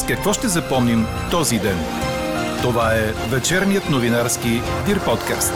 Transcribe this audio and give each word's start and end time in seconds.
С 0.00 0.06
какво 0.06 0.32
ще 0.32 0.48
запомним 0.48 1.04
този 1.30 1.58
ден? 1.58 1.78
Това 2.62 2.94
е 2.94 3.12
вечерният 3.30 3.90
новинарски 3.90 4.48
Дир 4.86 5.04
подкаст. 5.04 5.52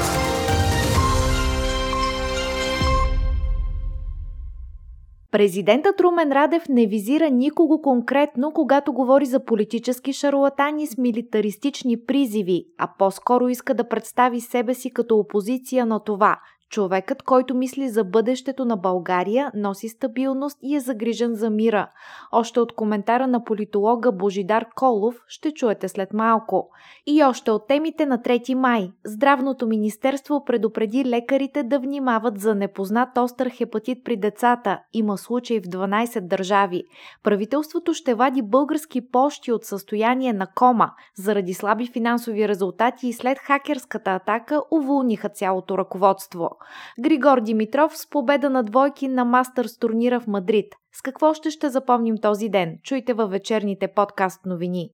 Президентът 5.30 6.00
Румен 6.00 6.32
Радев 6.32 6.68
не 6.68 6.86
визира 6.86 7.30
никого 7.30 7.82
конкретно, 7.82 8.52
когато 8.52 8.92
говори 8.92 9.26
за 9.26 9.44
политически 9.44 10.12
шарлатани 10.12 10.86
с 10.86 10.98
милитаристични 10.98 12.04
призиви, 12.06 12.64
а 12.78 12.88
по-скоро 12.98 13.48
иска 13.48 13.74
да 13.74 13.88
представи 13.88 14.40
себе 14.40 14.74
си 14.74 14.90
като 14.90 15.16
опозиция 15.16 15.86
на 15.86 16.00
това– 16.00 16.40
Човекът, 16.74 17.22
който 17.22 17.54
мисли 17.54 17.88
за 17.88 18.04
бъдещето 18.04 18.64
на 18.64 18.76
България, 18.76 19.50
носи 19.54 19.88
стабилност 19.88 20.58
и 20.62 20.76
е 20.76 20.80
загрижен 20.80 21.34
за 21.34 21.50
мира. 21.50 21.90
Още 22.32 22.60
от 22.60 22.72
коментара 22.72 23.26
на 23.26 23.44
политолога 23.44 24.12
Божидар 24.12 24.66
Колов 24.76 25.14
ще 25.28 25.52
чуете 25.52 25.88
след 25.88 26.12
малко. 26.12 26.68
И 27.06 27.24
още 27.24 27.50
от 27.50 27.66
темите 27.68 28.06
на 28.06 28.18
3 28.18 28.54
май. 28.54 28.90
Здравното 29.04 29.66
министерство 29.66 30.44
предупреди 30.44 31.04
лекарите 31.04 31.62
да 31.62 31.78
внимават 31.78 32.40
за 32.40 32.54
непознат 32.54 33.18
остър 33.18 33.50
хепатит 33.50 33.98
при 34.04 34.16
децата. 34.16 34.78
Има 34.92 35.18
случаи 35.18 35.60
в 35.60 35.64
12 35.64 36.20
държави. 36.20 36.82
Правителството 37.22 37.94
ще 37.94 38.14
вади 38.14 38.42
български 38.42 39.10
пощи 39.10 39.52
от 39.52 39.64
състояние 39.64 40.32
на 40.32 40.46
кома. 40.46 40.90
Заради 41.14 41.54
слаби 41.54 41.86
финансови 41.86 42.48
резултати 42.48 43.08
и 43.08 43.12
след 43.12 43.38
хакерската 43.38 44.10
атака 44.10 44.60
уволниха 44.70 45.28
цялото 45.28 45.78
ръководство. 45.78 46.50
Григор 47.00 47.40
Димитров 47.40 47.96
с 47.96 48.10
победа 48.10 48.50
на 48.50 48.62
двойки 48.62 49.08
на 49.08 49.24
Мастърс 49.24 49.78
турнира 49.78 50.20
в 50.20 50.26
Мадрид. 50.26 50.66
С 50.92 51.02
какво 51.02 51.34
ще 51.34 51.50
ще 51.50 51.68
запомним 51.68 52.18
този 52.22 52.48
ден? 52.48 52.78
Чуйте 52.82 53.12
във 53.14 53.30
вечерните 53.30 53.88
подкаст 53.88 54.46
новини. 54.46 54.90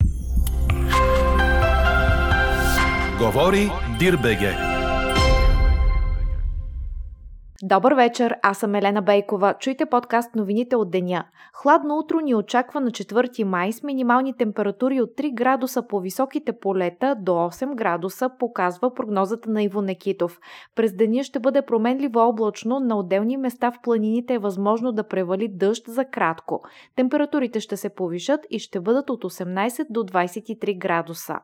Говори 3.18 3.70
Дирбеге. 3.98 4.69
Добър 7.62 7.92
вечер, 7.92 8.36
аз 8.42 8.58
съм 8.58 8.74
Елена 8.74 9.02
Бейкова. 9.02 9.54
Чуйте 9.58 9.86
подкаст 9.86 10.34
новините 10.34 10.76
от 10.76 10.90
деня. 10.90 11.24
Хладно 11.52 11.98
утро 11.98 12.20
ни 12.20 12.34
очаква 12.34 12.80
на 12.80 12.90
4 12.90 13.44
май 13.44 13.72
с 13.72 13.82
минимални 13.82 14.36
температури 14.36 15.00
от 15.00 15.10
3 15.10 15.34
градуса 15.34 15.86
по 15.86 16.00
високите 16.00 16.52
полета 16.52 17.16
до 17.20 17.32
8 17.32 17.74
градуса, 17.74 18.30
показва 18.38 18.94
прогнозата 18.94 19.50
на 19.50 19.62
Иво 19.62 19.82
Некитов. 19.82 20.38
През 20.76 20.96
деня 20.96 21.24
ще 21.24 21.38
бъде 21.38 21.62
променливо 21.62 22.18
облачно, 22.20 22.80
на 22.80 22.98
отделни 22.98 23.36
места 23.36 23.70
в 23.70 23.80
планините 23.82 24.34
е 24.34 24.38
възможно 24.38 24.92
да 24.92 25.08
превали 25.08 25.48
дъжд 25.48 25.84
за 25.88 26.04
кратко. 26.04 26.62
Температурите 26.96 27.60
ще 27.60 27.76
се 27.76 27.88
повишат 27.88 28.40
и 28.50 28.58
ще 28.58 28.80
бъдат 28.80 29.10
от 29.10 29.24
18 29.24 29.86
до 29.90 30.00
23 30.00 30.78
градуса. 30.78 31.34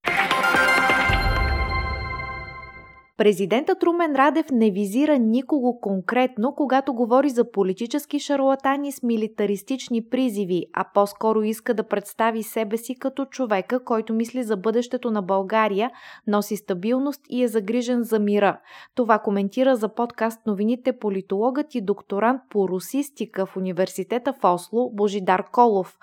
Президентът 3.18 3.82
Румен 3.82 4.16
Радев 4.16 4.46
не 4.52 4.70
визира 4.70 5.18
никого 5.18 5.80
конкретно, 5.80 6.54
когато 6.54 6.94
говори 6.94 7.28
за 7.28 7.50
политически 7.50 8.18
шарлатани 8.18 8.92
с 8.92 9.02
милитаристични 9.02 10.08
призиви, 10.08 10.66
а 10.72 10.84
по-скоро 10.94 11.42
иска 11.42 11.74
да 11.74 11.82
представи 11.82 12.42
себе 12.42 12.76
си 12.76 12.94
като 12.94 13.24
човека, 13.24 13.84
който 13.84 14.14
мисли 14.14 14.42
за 14.42 14.56
бъдещето 14.56 15.10
на 15.10 15.22
България, 15.22 15.90
носи 16.26 16.56
стабилност 16.56 17.20
и 17.30 17.42
е 17.42 17.48
загрижен 17.48 18.02
за 18.02 18.18
мира. 18.18 18.58
Това 18.94 19.18
коментира 19.18 19.76
за 19.76 19.88
подкаст 19.88 20.46
новините 20.46 20.92
политологът 20.92 21.74
и 21.74 21.80
докторант 21.80 22.42
по 22.50 22.68
русистика 22.68 23.46
в 23.46 23.56
университета 23.56 24.32
в 24.32 24.44
Осло 24.44 24.90
Божидар 24.90 25.44
Колов. 25.52 25.98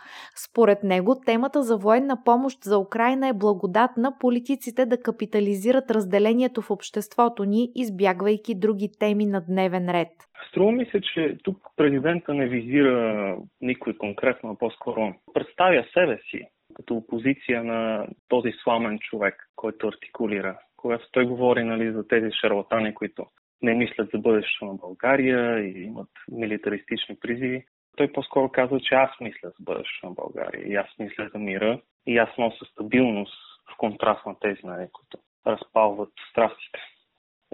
Според 0.46 0.84
него 0.84 1.16
темата 1.26 1.64
за 1.64 1.78
военна 1.78 2.24
помощ 2.26 2.64
за 2.64 2.78
Украина 2.78 3.28
е 3.28 3.34
благодатна 3.34 4.14
политиците 4.20 4.86
да 4.86 4.98
капитализират 4.98 5.92
разделението 5.92 6.62
в 6.62 6.72
обществото 6.72 7.03
обществото 7.04 7.46
ни, 7.46 7.72
избягвайки 7.76 8.56
други 8.56 8.90
теми 9.00 9.26
на 9.26 9.42
дневен 9.42 9.90
ред? 9.90 10.12
Струва 10.50 10.72
ми 10.72 10.86
се, 10.86 11.02
че 11.02 11.38
тук 11.44 11.58
президента 11.76 12.34
не 12.34 12.48
визира 12.48 13.38
никой 13.62 13.98
конкретно, 13.98 14.50
а 14.52 14.58
по-скоро 14.58 15.14
представя 15.34 15.86
себе 15.94 16.20
си 16.32 16.48
като 16.76 16.96
опозиция 16.96 17.64
на 17.64 18.08
този 18.28 18.52
сламен 18.64 19.00
човек, 19.00 19.36
който 19.56 19.88
артикулира. 19.88 20.60
Когато 20.78 21.12
той 21.12 21.26
говори 21.26 21.64
нали, 21.64 21.92
за 21.92 22.08
тези 22.08 22.32
шарлатани, 22.42 22.94
които 22.94 23.26
не 23.62 23.74
мислят 23.74 24.10
за 24.14 24.20
бъдещето 24.20 24.66
на 24.66 24.74
България 24.74 25.60
и 25.60 25.84
имат 25.84 26.10
милитаристични 26.32 27.16
призиви, 27.20 27.64
той 27.98 28.12
по-скоро 28.12 28.50
казва, 28.50 28.80
че 28.80 28.96
аз 28.96 29.10
мисля 29.22 29.50
за 29.50 29.56
бъдещето 29.60 30.08
на 30.08 30.14
България 30.14 30.68
и 30.68 30.76
аз 30.76 30.88
мисля 31.00 31.30
за 31.34 31.40
мира 31.40 31.82
и 32.08 32.18
аз 32.18 32.30
нося 32.38 32.66
стабилност 32.66 33.34
в 33.74 33.78
контраст 33.78 34.26
на 34.26 34.40
тези, 34.40 34.60
нали, 34.64 34.88
които 34.94 35.18
разпалват 35.48 36.10
страстите. 36.30 36.80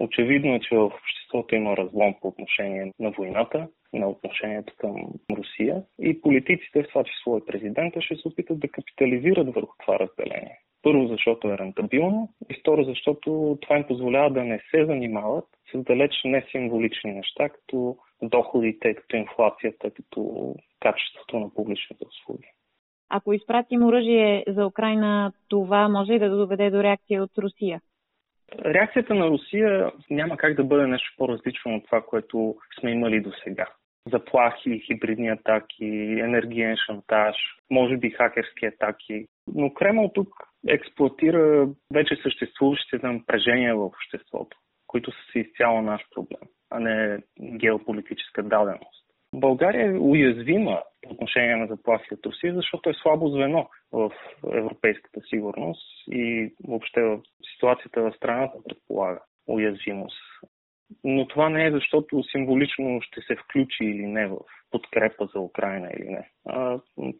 Очевидно 0.00 0.54
е, 0.54 0.60
че 0.60 0.76
в 0.76 0.84
обществото 0.84 1.54
има 1.54 1.76
разлом 1.76 2.14
по 2.20 2.28
отношение 2.28 2.92
на 2.98 3.10
войната, 3.10 3.68
на 3.92 4.08
отношението 4.08 4.74
към 4.78 4.96
Русия 5.36 5.82
и 6.00 6.20
политиците, 6.20 6.82
в 6.82 6.88
това 6.88 7.04
число 7.04 7.38
и 7.38 7.46
президента, 7.46 8.02
ще 8.02 8.16
се 8.16 8.28
опитат 8.28 8.60
да 8.60 8.68
капитализират 8.68 9.54
върху 9.54 9.72
това 9.78 9.98
разделение. 9.98 10.58
Първо, 10.82 11.06
защото 11.06 11.48
е 11.48 11.58
рентабилно 11.58 12.28
и 12.50 12.54
второ, 12.60 12.84
защото 12.84 13.58
това 13.60 13.76
им 13.76 13.84
позволява 13.84 14.30
да 14.30 14.44
не 14.44 14.60
се 14.70 14.86
занимават 14.86 15.44
с 15.74 15.78
далеч 15.78 16.12
не 16.24 16.46
символични 16.50 17.12
неща, 17.12 17.48
като 17.48 17.96
доходите, 18.22 18.94
като 18.94 19.16
инфлацията, 19.16 19.90
като 19.90 20.54
качеството 20.80 21.38
на 21.38 21.54
публичните 21.54 22.04
услуги. 22.08 22.48
Ако 23.08 23.32
изпратим 23.32 23.82
оръжие 23.82 24.44
за 24.48 24.66
Украина, 24.66 25.32
това 25.48 25.88
може 25.88 26.12
и 26.12 26.18
да 26.18 26.30
доведе 26.30 26.70
до 26.70 26.82
реакция 26.82 27.22
от 27.22 27.38
Русия? 27.38 27.80
Реакцията 28.64 29.14
на 29.14 29.28
Русия 29.28 29.92
няма 30.10 30.36
как 30.36 30.54
да 30.54 30.64
бъде 30.64 30.86
нещо 30.86 31.14
по-различно 31.18 31.74
от 31.74 31.84
това, 31.84 32.02
което 32.02 32.56
сме 32.80 32.90
имали 32.90 33.20
до 33.20 33.32
сега. 33.44 33.66
Заплахи, 34.12 34.82
хибридни 34.86 35.28
атаки, 35.28 35.86
енергиен 36.20 36.76
шантаж, 36.86 37.36
може 37.70 37.96
би 37.96 38.10
хакерски 38.10 38.66
атаки. 38.66 39.26
Но 39.54 39.74
Кремъл 39.74 40.10
тук 40.14 40.28
експлуатира 40.68 41.68
вече 41.92 42.16
съществуващите 42.22 43.06
напрежения 43.06 43.76
в 43.76 43.84
обществото, 43.84 44.58
които 44.86 45.10
са 45.10 45.32
си 45.32 45.38
изцяло 45.38 45.82
наш 45.82 46.02
проблем, 46.14 46.48
а 46.70 46.80
не 46.80 47.18
геополитическа 47.56 48.42
даденост. 48.42 48.99
България 49.34 49.86
е 49.86 49.98
уязвима 49.98 50.82
по 51.02 51.10
отношение 51.10 51.56
на 51.56 51.66
заплахи 51.66 52.14
от 52.14 52.26
Русия, 52.26 52.54
защото 52.54 52.90
е 52.90 52.94
слабо 52.94 53.28
звено 53.28 53.68
в 53.92 54.10
европейската 54.44 55.20
сигурност 55.20 56.08
и 56.08 56.54
въобще 56.68 57.02
в 57.02 57.20
ситуацията 57.54 58.02
в 58.02 58.12
страната 58.16 58.58
предполага 58.68 59.20
уязвимост. 59.46 60.16
Но 61.04 61.28
това 61.28 61.48
не 61.48 61.66
е 61.66 61.72
защото 61.72 62.22
символично 62.22 63.00
ще 63.02 63.20
се 63.20 63.36
включи 63.36 63.84
или 63.84 64.06
не 64.06 64.26
в 64.26 64.36
подкрепа 64.70 65.28
за 65.34 65.40
Украина 65.40 65.90
или 65.98 66.08
не. 66.08 66.30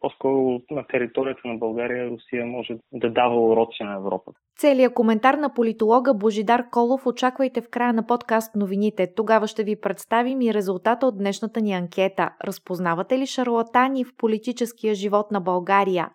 По-скоро 0.01 0.61
на 0.71 0.87
територията 0.87 1.41
на 1.45 1.59
България 1.59 2.11
Русия 2.11 2.47
може 2.47 2.79
да 2.93 3.11
дава 3.11 3.41
уроци 3.41 3.83
на 3.83 3.97
Европа. 3.97 4.33
Целият 4.59 4.95
коментар 4.95 5.35
на 5.35 5.55
политолога 5.55 6.15
Божидар 6.15 6.71
Колов 6.71 7.07
очаквайте 7.07 7.61
в 7.61 7.69
края 7.71 7.93
на 7.93 8.07
подкаст 8.07 8.57
новините. 8.57 9.15
Тогава 9.17 9.47
ще 9.47 9.65
ви 9.65 9.81
представим 9.81 10.41
и 10.41 10.55
резултата 10.55 11.07
от 11.07 11.19
днешната 11.19 11.61
ни 11.61 11.73
анкета. 11.73 12.31
Разпознавате 12.45 13.19
ли 13.19 13.27
шарлатани 13.27 14.05
в 14.05 14.17
политическия 14.17 14.95
живот 14.95 15.31
на 15.31 15.41
България? 15.41 16.11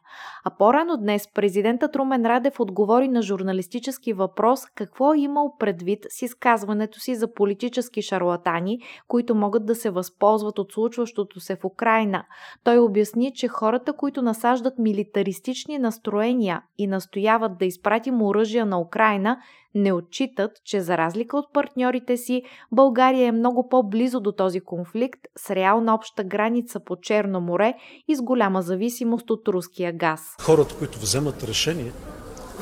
А 0.45 0.57
по-рано 0.57 0.97
днес 0.97 1.33
президентът 1.33 1.95
Румен 1.95 2.25
Радев 2.25 2.59
отговори 2.59 3.07
на 3.07 3.21
журналистически 3.21 4.13
въпрос 4.13 4.65
какво 4.75 5.13
е 5.13 5.19
имал 5.19 5.55
предвид 5.59 5.99
с 6.09 6.21
изказването 6.21 6.99
си 6.99 7.15
за 7.15 7.33
политически 7.33 8.01
шарлатани, 8.01 8.79
които 9.07 9.35
могат 9.35 9.65
да 9.65 9.75
се 9.75 9.89
възползват 9.89 10.59
от 10.59 10.71
случващото 10.71 11.39
се 11.39 11.55
в 11.55 11.65
Украина. 11.65 12.25
Той 12.63 12.79
обясни, 12.95 13.33
че 13.35 13.47
хората, 13.47 13.93
които 13.93 14.21
насаждат 14.21 14.79
милитаристични 14.79 15.79
настроения 15.79 16.61
и 16.77 16.87
настояват 16.87 17.57
да 17.57 17.65
изпратим 17.65 18.21
оръжия 18.21 18.65
на 18.65 18.79
Украина, 18.79 19.37
не 19.75 19.93
отчитат, 19.93 20.51
че 20.65 20.81
за 20.81 20.97
разлика 20.97 21.37
от 21.37 21.53
партньорите 21.53 22.17
си, 22.17 22.43
България 22.71 23.27
е 23.27 23.31
много 23.31 23.69
по-близо 23.69 24.19
до 24.19 24.31
този 24.31 24.59
конфликт 24.59 25.19
с 25.37 25.49
реална 25.49 25.95
обща 25.95 26.23
граница 26.23 26.79
по 26.79 26.95
Черно 26.95 27.41
море 27.41 27.73
и 28.07 28.15
с 28.15 28.21
голяма 28.21 28.61
зависимост 28.61 29.29
от 29.29 29.47
руския 29.47 29.93
газ. 29.93 30.21
Хората, 30.41 30.75
които 30.77 30.99
вземат 30.99 31.43
решение, 31.43 31.91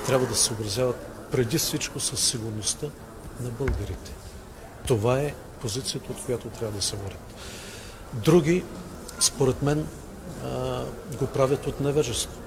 трябва 0.05 0.27
да 0.27 0.35
се 0.35 0.43
съобразяват 0.43 1.27
преди 1.31 1.57
всичко 1.57 1.99
с 1.99 2.17
сигурността 2.17 2.87
на 3.43 3.49
българите. 3.49 4.11
Това 4.87 5.19
е 5.19 5.33
позицията, 5.61 6.11
от 6.11 6.25
която 6.25 6.47
трябва 6.47 6.75
да 6.75 6.81
се 6.81 6.95
водят. 6.95 7.35
Други, 8.25 8.63
според 9.19 9.61
мен, 9.61 9.87
го 11.19 11.27
правят 11.27 11.67
от 11.67 11.79
невежество 11.79 12.43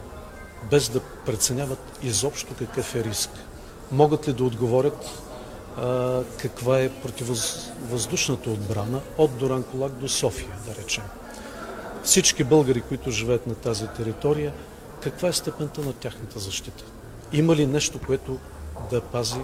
без 0.71 0.88
да 0.88 1.00
преценяват 1.00 1.99
изобщо 2.03 2.55
какъв 2.59 2.94
е 2.94 3.05
риск. 3.05 3.31
Могат 3.93 4.29
ли 4.29 4.33
да 4.33 4.44
отговорят 4.44 5.11
а, 5.77 6.23
каква 6.38 6.81
е 6.81 6.88
противовъздушната 6.88 8.50
отбрана 8.50 9.00
от 9.19 9.37
Дуранколак 9.37 9.93
до 9.93 10.09
София, 10.09 10.49
да 10.67 10.83
речем. 10.83 11.05
Всички 12.03 12.44
българи, 12.44 12.81
които 12.81 13.11
живеят 13.11 13.47
на 13.47 13.55
тази 13.55 13.87
територия, 13.87 14.53
каква 15.00 15.29
е 15.29 15.33
степента 15.33 15.81
на 15.81 15.93
тяхната 15.93 16.38
защита? 16.38 16.85
Има 17.33 17.56
ли 17.56 17.67
нещо, 17.67 18.00
което 18.06 18.38
да 18.91 19.00
пази 19.00 19.41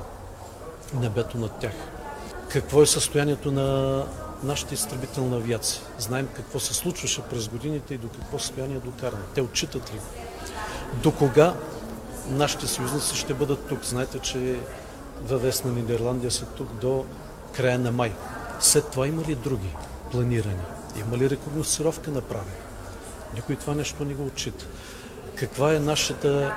небето 0.94 1.38
над 1.38 1.52
тях? 1.60 1.74
Какво 2.48 2.82
е 2.82 2.86
състоянието 2.86 3.52
на 3.52 4.04
нашата 4.42 4.74
изтребителна 4.74 5.36
авиация? 5.36 5.82
Знаем 5.98 6.28
какво 6.36 6.60
се 6.60 6.74
случваше 6.74 7.22
през 7.22 7.48
годините 7.48 7.94
и 7.94 7.98
до 7.98 8.08
какво 8.08 8.38
състояние 8.38 8.76
е 8.76 8.80
докаране. 8.80 9.22
Те 9.34 9.40
отчитат 9.40 9.94
ли? 9.94 10.00
До 11.02 11.12
кога 11.12 11.54
нашите 12.28 12.66
съюзници 12.66 13.16
ще 13.16 13.34
бъдат 13.34 13.66
тук? 13.68 13.84
Знаете, 13.84 14.18
че 14.18 14.60
ВВС 15.22 15.64
на 15.64 15.72
Нидерландия 15.72 16.30
са 16.30 16.46
тук 16.46 16.72
до 16.80 17.04
края 17.52 17.78
на 17.78 17.92
май. 17.92 18.12
След 18.60 18.90
това 18.90 19.06
има 19.06 19.22
ли 19.22 19.34
други 19.34 19.76
планирани? 20.10 20.62
Има 20.96 21.16
ли 21.16 21.30
рекогносцировка 21.30 22.10
направена? 22.10 22.56
Никой 23.34 23.56
това 23.56 23.74
нещо 23.74 24.04
не 24.04 24.14
го 24.14 24.26
отчита. 24.26 24.64
Каква 25.34 25.74
е 25.74 25.78
нашата 25.78 26.54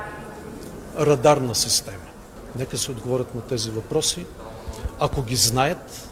радарна 1.00 1.56
система? 1.56 1.98
Нека 2.56 2.78
се 2.78 2.92
отговорят 2.92 3.36
на 3.36 3.42
тези 3.42 3.72
въпроси. 3.72 4.26
Ако 5.00 5.24
ги 5.24 5.36
знаят, 5.36 6.10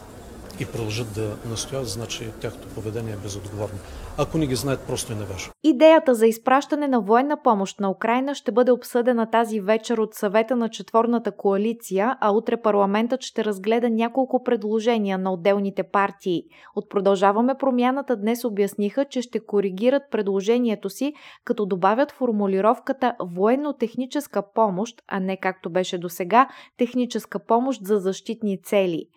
и 0.60 0.66
продължат 0.66 1.14
да 1.14 1.36
настояват, 1.48 1.88
значи 1.88 2.30
тяхното 2.40 2.68
поведение 2.68 3.12
е 3.12 3.16
безотговорно. 3.16 3.78
Ако 4.18 4.38
не 4.38 4.46
ги 4.46 4.54
знаят, 4.54 4.80
просто 4.86 5.12
е 5.12 5.16
невежо. 5.16 5.50
Идеята 5.62 6.14
за 6.14 6.26
изпращане 6.26 6.88
на 6.88 7.00
военна 7.00 7.42
помощ 7.42 7.80
на 7.80 7.90
Украина 7.90 8.34
ще 8.34 8.52
бъде 8.52 8.72
обсъдена 8.72 9.30
тази 9.30 9.60
вечер 9.60 9.98
от 9.98 10.14
съвета 10.14 10.56
на 10.56 10.68
четворната 10.68 11.32
коалиция, 11.32 12.16
а 12.20 12.30
утре 12.30 12.56
парламентът 12.56 13.22
ще 13.22 13.44
разгледа 13.44 13.90
няколко 13.90 14.44
предложения 14.44 15.18
на 15.18 15.32
отделните 15.32 15.82
партии. 15.82 16.42
От 16.76 16.90
продължаваме 16.90 17.54
промяната 17.58 18.16
днес 18.16 18.44
обясниха, 18.44 19.04
че 19.04 19.22
ще 19.22 19.40
коригират 19.40 20.02
предложението 20.10 20.90
си, 20.90 21.12
като 21.44 21.66
добавят 21.66 22.12
формулировката 22.12 23.14
военно-техническа 23.20 24.42
помощ, 24.54 25.02
а 25.08 25.20
не 25.20 25.36
както 25.36 25.70
беше 25.70 25.98
до 25.98 26.08
сега, 26.08 26.48
техническа 26.76 27.38
помощ 27.38 27.80
за 27.84 27.96
защитни 27.96 28.62
цели 28.62 29.08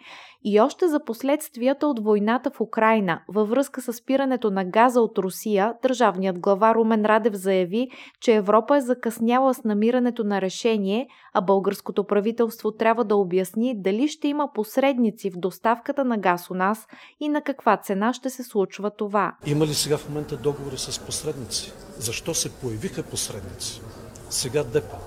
и 0.50 0.60
още 0.60 0.88
за 0.88 1.00
последствията 1.06 1.88
от 1.88 2.04
войната 2.04 2.52
в 2.52 2.62
Украина. 2.62 3.22
Във 3.28 3.50
връзка 3.50 3.82
с 3.82 3.94
спирането 3.94 4.52
на 4.52 4.66
газа 4.66 5.02
от 5.02 5.18
Русия, 5.18 5.74
държавният 5.82 6.40
глава 6.40 6.76
Румен 6.76 7.06
Радев 7.06 7.34
заяви, 7.34 7.88
че 8.22 8.36
Европа 8.36 8.78
е 8.78 8.82
закъсняла 8.82 9.54
с 9.54 9.64
намирането 9.64 10.24
на 10.24 10.42
решение, 10.42 11.08
а 11.34 11.42
българското 11.42 12.04
правителство 12.04 12.72
трябва 12.72 13.04
да 13.04 13.16
обясни 13.16 13.82
дали 13.82 14.08
ще 14.08 14.28
има 14.28 14.50
посредници 14.54 15.30
в 15.30 15.38
доставката 15.38 16.06
на 16.06 16.18
газ 16.18 16.50
у 16.50 16.54
нас 16.54 16.88
и 17.20 17.30
на 17.30 17.42
каква 17.42 17.78
цена 17.78 18.14
ще 18.14 18.30
се 18.30 18.44
случва 18.44 18.92
това. 18.92 19.36
Има 19.46 19.66
ли 19.66 19.74
сега 19.74 19.98
в 19.98 20.10
момента 20.10 20.38
договори 20.38 20.78
с 20.78 21.00
посредници? 21.06 21.74
Защо 21.98 22.34
се 22.34 22.52
появиха 22.52 23.04
посредници? 23.04 23.82
Сега 24.30 24.64
ДЕПА, 24.64 24.98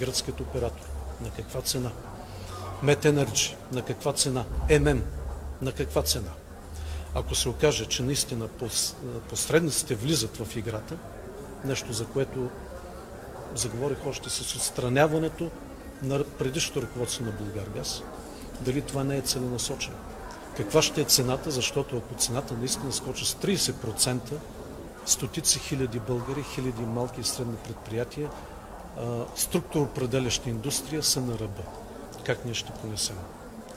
гръцкият 0.00 0.40
оператор. 0.40 0.86
На 1.22 1.30
каква 1.36 1.60
цена? 1.60 1.90
Метенерджи, 2.84 3.56
на 3.72 3.82
каква 3.82 4.12
цена? 4.12 4.44
ММ, 4.70 5.02
на 5.62 5.72
каква 5.72 6.02
цена? 6.02 6.30
Ако 7.14 7.34
се 7.34 7.48
окаже, 7.48 7.86
че 7.86 8.02
наистина 8.02 8.48
посредниците 9.30 9.94
влизат 9.94 10.36
в 10.36 10.56
играта, 10.56 10.96
нещо 11.64 11.92
за 11.92 12.06
което 12.06 12.50
заговорих 13.54 14.06
още 14.06 14.30
с 14.30 14.40
отстраняването 14.40 15.50
на 16.02 16.24
предишното 16.24 16.82
ръководство 16.82 17.24
на 17.24 17.30
Българгаз, 17.30 18.02
дали 18.60 18.82
това 18.82 19.04
не 19.04 19.16
е 19.16 19.22
целенасочено. 19.22 19.96
Каква 20.56 20.82
ще 20.82 21.00
е 21.00 21.04
цената, 21.04 21.50
защото 21.50 21.96
ако 21.96 22.14
цената 22.14 22.54
наистина 22.54 22.92
скочи 22.92 23.26
с 23.26 23.34
30%, 23.34 24.18
стотици 25.06 25.58
хиляди 25.58 26.00
българи, 26.00 26.44
хиляди 26.54 26.82
малки 26.82 27.20
и 27.20 27.24
средни 27.24 27.56
предприятия, 27.56 28.30
структуроопределяща 29.36 30.50
индустрия 30.50 31.02
са 31.02 31.20
на 31.20 31.38
ръба 31.38 31.62
как 32.24 32.44
ние 32.44 32.54
ще 32.54 32.72
понесем 32.72 33.16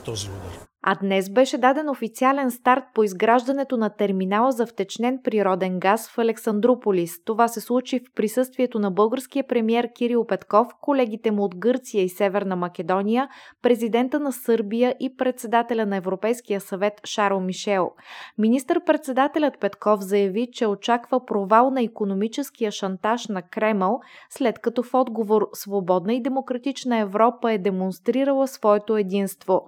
този 0.06 0.30
удар. 0.30 0.68
А 0.90 0.96
днес 0.96 1.30
беше 1.30 1.58
даден 1.58 1.90
официален 1.90 2.52
старт 2.52 2.84
по 2.94 3.04
изграждането 3.04 3.78
на 3.78 3.90
терминала 3.90 4.52
за 4.52 4.66
втечнен 4.66 5.20
природен 5.24 5.80
газ 5.80 6.10
в 6.10 6.18
Александрополис. 6.18 7.24
Това 7.26 7.48
се 7.48 7.62
случи 7.62 8.00
в 8.00 8.14
присъствието 8.16 8.80
на 8.80 8.92
българския 8.92 9.48
премьер 9.48 9.90
Кирил 9.94 10.26
Петков, 10.26 10.68
колегите 10.82 11.32
му 11.32 11.44
от 11.44 11.56
Гърция 11.56 12.04
и 12.04 12.10
Северна 12.10 12.56
Македония, 12.56 13.30
президента 13.62 14.20
на 14.20 14.32
Сърбия 14.32 14.96
и 15.00 15.18
председателя 15.18 15.86
на 15.86 15.96
Европейския 15.96 16.62
съвет 16.62 16.94
Шарл 17.06 17.40
Мишел. 17.40 17.92
Министър-председателят 18.38 19.60
Петков 19.60 20.02
заяви, 20.02 20.48
че 20.54 20.68
очаква 20.68 21.26
провал 21.26 21.72
на 21.72 21.82
економическия 21.82 22.72
шантаж 22.72 23.28
на 23.28 23.42
Кремъл, 23.42 24.00
след 24.30 24.60
като 24.60 24.84
в 24.84 24.94
отговор 24.94 25.50
свободна 25.54 26.14
и 26.14 26.22
демократична 26.22 26.98
Европа 26.98 27.52
е 27.52 27.58
демонстрирала 27.58 28.48
своето 28.48 28.98
единство. 28.98 29.62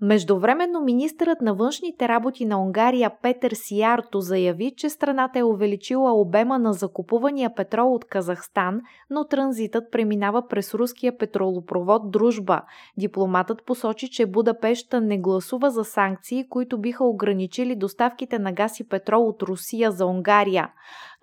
Междувременно 0.00 0.61
министърът 0.80 1.40
на 1.40 1.54
външните 1.54 2.08
работи 2.08 2.44
на 2.44 2.62
Унгария 2.62 3.10
Петър 3.22 3.52
Сиярто 3.54 4.20
заяви, 4.20 4.74
че 4.76 4.88
страната 4.88 5.38
е 5.38 5.42
увеличила 5.42 6.12
обема 6.12 6.58
на 6.58 6.72
закупувания 6.72 7.54
петрол 7.54 7.94
от 7.94 8.04
Казахстан, 8.04 8.80
но 9.10 9.24
транзитът 9.24 9.84
преминава 9.92 10.48
през 10.48 10.74
руския 10.74 11.18
петролопровод 11.18 12.10
Дружба. 12.10 12.62
Дипломатът 12.98 13.64
посочи, 13.66 14.10
че 14.10 14.26
Будапешта 14.26 15.00
не 15.00 15.18
гласува 15.18 15.70
за 15.70 15.84
санкции, 15.84 16.48
които 16.48 16.80
биха 16.80 17.04
ограничили 17.04 17.76
доставките 17.76 18.38
на 18.38 18.52
газ 18.52 18.80
и 18.80 18.88
петрол 18.88 19.28
от 19.28 19.42
Русия 19.42 19.90
за 19.90 20.06
Унгария. 20.06 20.68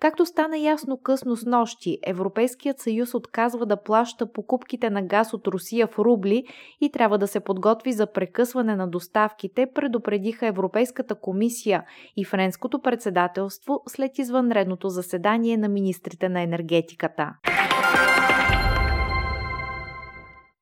Както 0.00 0.26
стана 0.26 0.58
ясно 0.58 0.98
късно 1.02 1.36
с 1.36 1.46
нощи, 1.46 1.98
Европейският 2.06 2.78
съюз 2.78 3.14
отказва 3.14 3.66
да 3.66 3.82
плаща 3.82 4.32
покупките 4.32 4.90
на 4.90 5.02
газ 5.02 5.34
от 5.34 5.46
Русия 5.46 5.86
в 5.86 5.98
рубли 5.98 6.44
и 6.80 6.92
трябва 6.92 7.18
да 7.18 7.26
се 7.26 7.40
подготви 7.40 7.92
за 7.92 8.12
прекъсване 8.12 8.76
на 8.76 8.88
доставките, 8.88 9.66
предупредиха 9.74 10.46
Европейската 10.46 11.14
комисия 11.14 11.84
и 12.16 12.24
Френското 12.24 12.82
председателство 12.82 13.82
след 13.88 14.18
извънредното 14.18 14.88
заседание 14.88 15.56
на 15.56 15.68
министрите 15.68 16.28
на 16.28 16.42
енергетиката. 16.42 17.34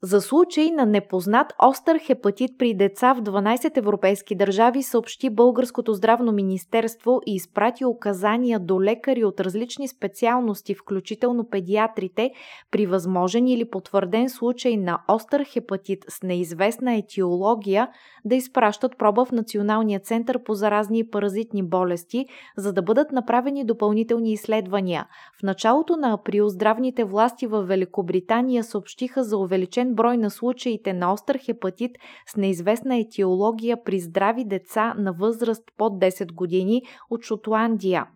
За 0.03 0.21
случай 0.21 0.71
на 0.71 0.87
непознат 0.87 1.53
остър 1.63 1.99
хепатит 1.99 2.51
при 2.59 2.75
деца 2.75 3.15
в 3.15 3.23
12 3.23 3.77
европейски 3.77 4.35
държави 4.35 4.83
съобщи 4.83 5.31
Българското 5.31 5.95
здравно 5.95 6.33
министерство 6.33 7.21
и 7.27 7.35
изпрати 7.35 7.85
указания 7.85 8.61
до 8.61 8.83
лекари 8.83 9.25
от 9.25 9.41
различни 9.41 9.89
специалности, 9.89 10.75
включително 10.75 11.49
педиатрите, 11.51 12.31
при 12.71 12.87
възможен 12.87 13.49
или 13.49 13.71
потвърден 13.71 14.31
случай 14.31 14.77
на 14.77 15.01
остър 15.09 15.45
хепатит 15.45 16.05
с 16.09 16.23
неизвестна 16.23 16.95
етиология 16.95 17.89
да 18.25 18.35
изпращат 18.35 18.99
проба 18.99 19.25
в 19.25 19.33
Националния 19.33 20.01
център 20.01 20.43
по 20.43 20.55
заразни 20.55 20.99
и 20.99 21.11
паразитни 21.11 21.63
болести, 21.63 22.27
за 22.57 22.73
да 22.73 22.83
бъдат 22.83 23.13
направени 23.13 23.65
допълнителни 23.65 24.33
изследвания. 24.33 25.07
В 25.41 25.43
началото 25.43 25.97
на 25.97 26.13
април 26.13 26.49
здравните 26.49 27.05
власти 27.05 27.47
в 27.47 27.63
Великобритания 27.63 28.65
съобщиха 28.65 29.25
за 29.25 29.39
увеличен 29.39 29.88
увеличен 29.89 29.95
брой 29.95 30.17
на 30.17 30.31
случаите 30.31 30.93
на 30.93 31.13
остър 31.13 31.39
хепатит 31.39 31.91
с 32.27 32.37
неизвестна 32.37 32.97
етиология 32.97 33.77
при 33.85 34.01
здрави 34.01 34.45
деца 34.45 34.95
на 34.99 35.13
възраст 35.13 35.65
под 35.77 35.93
10 36.01 36.33
години 36.35 36.83
от 37.11 37.25
Шотландия. 37.25 38.07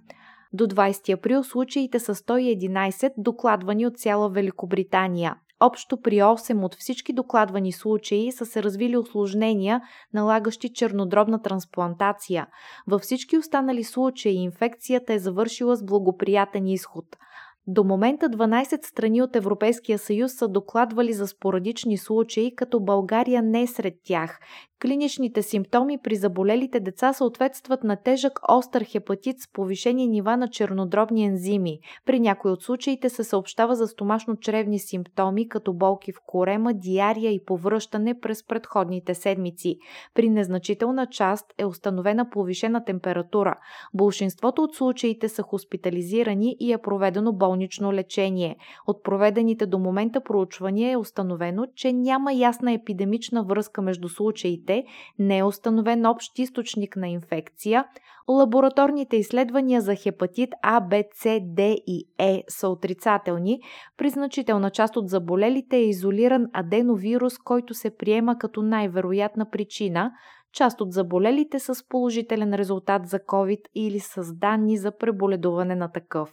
До 0.53 0.67
20 0.67 1.13
април 1.15 1.45
случаите 1.45 1.99
са 1.99 2.15
111, 2.15 3.13
докладвани 3.19 3.87
от 3.87 3.99
цяла 3.99 4.29
Великобритания. 4.29 5.37
Общо 5.61 5.97
при 5.97 6.17
8 6.17 6.65
от 6.65 6.75
всички 6.75 7.13
докладвани 7.13 7.73
случаи 7.73 8.33
са 8.33 8.47
се 8.47 8.63
развили 8.63 8.97
осложнения, 8.97 9.81
налагащи 10.13 10.69
чернодробна 10.75 11.43
трансплантация. 11.43 12.47
Във 12.87 13.03
всички 13.03 13.39
останали 13.39 13.85
случаи 13.85 14.35
инфекцията 14.35 15.13
е 15.13 15.19
завършила 15.19 15.77
с 15.77 15.85
благоприятен 15.85 16.67
изход– 16.67 17.05
до 17.67 17.85
момента 17.85 18.29
12 18.29 18.87
страни 18.87 19.23
от 19.23 19.37
Европейския 19.37 19.99
съюз 19.99 20.33
са 20.33 20.49
докладвали 20.49 21.13
за 21.13 21.27
спорадични 21.27 21.99
случаи, 21.99 22.55
като 22.57 22.81
България 22.81 23.43
не 23.43 23.63
е 23.63 23.67
сред 23.67 23.95
тях. 24.05 24.41
Клиничните 24.83 25.43
симптоми 25.43 25.99
при 26.03 26.17
заболелите 26.17 26.81
деца 26.81 27.13
съответстват 27.13 27.85
на 27.85 27.97
тежък 27.97 28.41
остър 28.49 28.85
хепатит 28.85 29.41
с 29.41 29.53
повишени 29.53 30.07
нива 30.07 30.37
на 30.37 30.49
чернодробни 30.49 31.25
ензими. 31.25 31.79
При 32.07 32.21
някои 32.21 32.51
от 32.51 32.63
случаите 32.63 33.09
се 33.09 33.25
съобщава 33.25 33.77
за 33.77 33.87
стомашно-чревни 33.87 34.79
симптоми, 34.79 35.49
като 35.49 35.73
болки 35.73 36.13
в 36.13 36.17
корема, 36.27 36.75
диария 36.75 37.33
и 37.33 37.45
повръщане 37.45 38.21
през 38.21 38.47
предходните 38.47 39.15
седмици. 39.15 39.77
При 40.15 40.31
незначителна 40.31 41.07
част 41.07 41.47
е 41.59 41.65
установена 41.65 42.31
повишена 42.31 42.85
температура. 42.85 43.55
Большинството 43.95 44.63
от 44.63 44.75
случаите 44.75 45.29
са 45.29 45.43
хоспитализирани 45.43 46.57
и 46.61 46.73
е 46.73 46.79
проведено 46.79 47.33
болнично 47.33 47.93
лечение. 47.93 48.57
От 48.87 49.03
проведените 49.03 49.67
до 49.67 49.79
момента 49.79 50.21
проучвания 50.21 50.93
е 50.93 50.97
установено, 50.97 51.67
че 51.75 51.93
няма 51.93 52.33
ясна 52.33 52.73
епидемична 52.73 53.45
връзка 53.45 53.83
между 53.83 54.09
случаите 54.09 54.72
самолетите, 54.73 54.85
не 55.19 55.39
е 55.39 55.45
установен 55.45 56.07
общ 56.07 56.39
източник 56.39 56.97
на 56.97 57.09
инфекция, 57.09 57.85
лабораторните 58.29 59.17
изследвания 59.17 59.81
за 59.81 59.95
хепатит 59.95 60.51
А, 60.63 60.81
Б, 60.81 61.03
С, 61.15 61.41
Д 61.43 61.63
и 61.87 62.09
Е 62.19 62.43
са 62.49 62.69
отрицателни, 62.69 63.61
при 63.97 64.11
значителна 64.11 64.71
част 64.71 64.97
от 64.97 65.09
заболелите 65.09 65.77
е 65.77 65.89
изолиран 65.89 66.47
аденовирус, 66.53 67.39
който 67.39 67.75
се 67.75 67.97
приема 67.97 68.39
като 68.39 68.63
най-вероятна 68.63 69.51
причина, 69.51 70.13
част 70.53 70.81
от 70.81 70.93
заболелите 70.93 71.59
с 71.59 71.89
положителен 71.89 72.55
резултат 72.55 73.09
за 73.09 73.19
COVID 73.19 73.61
или 73.75 74.01
с 74.01 74.35
данни 74.35 74.77
за 74.77 74.99
преболедуване 74.99 75.75
на 75.75 75.93
такъв. 75.93 76.33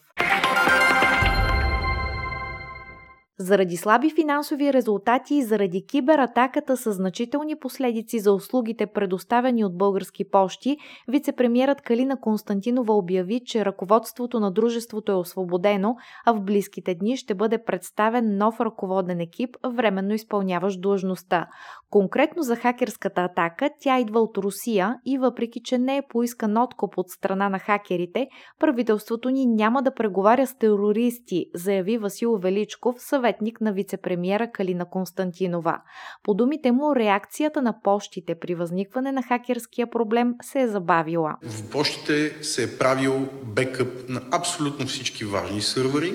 Заради 3.41 3.77
слаби 3.77 4.09
финансови 4.09 4.73
резултати 4.73 5.35
и 5.35 5.43
заради 5.43 5.85
кибератаката 5.85 6.77
с 6.77 6.93
значителни 6.93 7.55
последици 7.59 8.19
за 8.19 8.33
услугите, 8.33 8.87
предоставени 8.87 9.65
от 9.65 9.77
български 9.77 10.29
пощи, 10.29 10.77
вице-премьерът 11.07 11.81
Калина 11.81 12.19
Константинова 12.21 12.93
обяви, 12.93 13.41
че 13.45 13.65
ръководството 13.65 14.39
на 14.39 14.51
дружеството 14.51 15.11
е 15.11 15.15
освободено, 15.15 15.95
а 16.25 16.33
в 16.33 16.41
близките 16.41 16.95
дни 16.95 17.17
ще 17.17 17.35
бъде 17.35 17.63
представен 17.63 18.37
нов 18.37 18.59
ръководен 18.59 19.19
екип, 19.19 19.57
временно 19.67 20.13
изпълняващ 20.13 20.81
длъжността. 20.81 21.47
Конкретно 21.89 22.43
за 22.43 22.55
хакерската 22.55 23.21
атака, 23.21 23.69
тя 23.79 23.99
идва 23.99 24.19
от 24.19 24.37
Русия 24.37 24.95
и 25.05 25.17
въпреки, 25.17 25.59
че 25.63 25.77
не 25.77 25.97
е 25.97 26.07
поискан 26.09 26.57
откуп 26.57 26.97
от 26.97 27.09
страна 27.09 27.49
на 27.49 27.59
хакерите, 27.59 28.27
правителството 28.59 29.29
ни 29.29 29.45
няма 29.45 29.81
да 29.81 29.93
преговаря 29.93 30.47
с 30.47 30.57
терористи, 30.57 31.45
заяви 31.55 31.97
Васил 31.97 32.37
Величков, 32.37 32.95
съветник 33.29 33.61
на 33.61 33.73
вице-премьера 33.73 34.51
Калина 34.51 34.85
Константинова. 34.85 35.81
По 36.23 36.33
думите 36.33 36.71
му, 36.71 36.95
реакцията 36.95 37.61
на 37.61 37.81
почтите 37.83 38.35
при 38.35 38.55
възникване 38.55 39.11
на 39.11 39.23
хакерския 39.23 39.89
проблем 39.89 40.35
се 40.41 40.61
е 40.61 40.67
забавила. 40.67 41.35
В 41.43 41.69
почтите 41.69 42.43
се 42.43 42.63
е 42.63 42.77
правил 42.77 43.27
бекъп 43.43 44.09
на 44.09 44.21
абсолютно 44.31 44.87
всички 44.87 45.25
важни 45.25 45.61
сървъри 45.61 46.13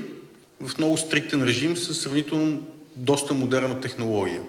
в 0.61 0.78
много 0.78 0.97
стриктен 0.97 1.42
режим 1.42 1.76
с 1.76 1.94
сравнително 1.94 2.62
доста 2.97 3.35
модерна 3.35 3.80
технология. 3.80 4.42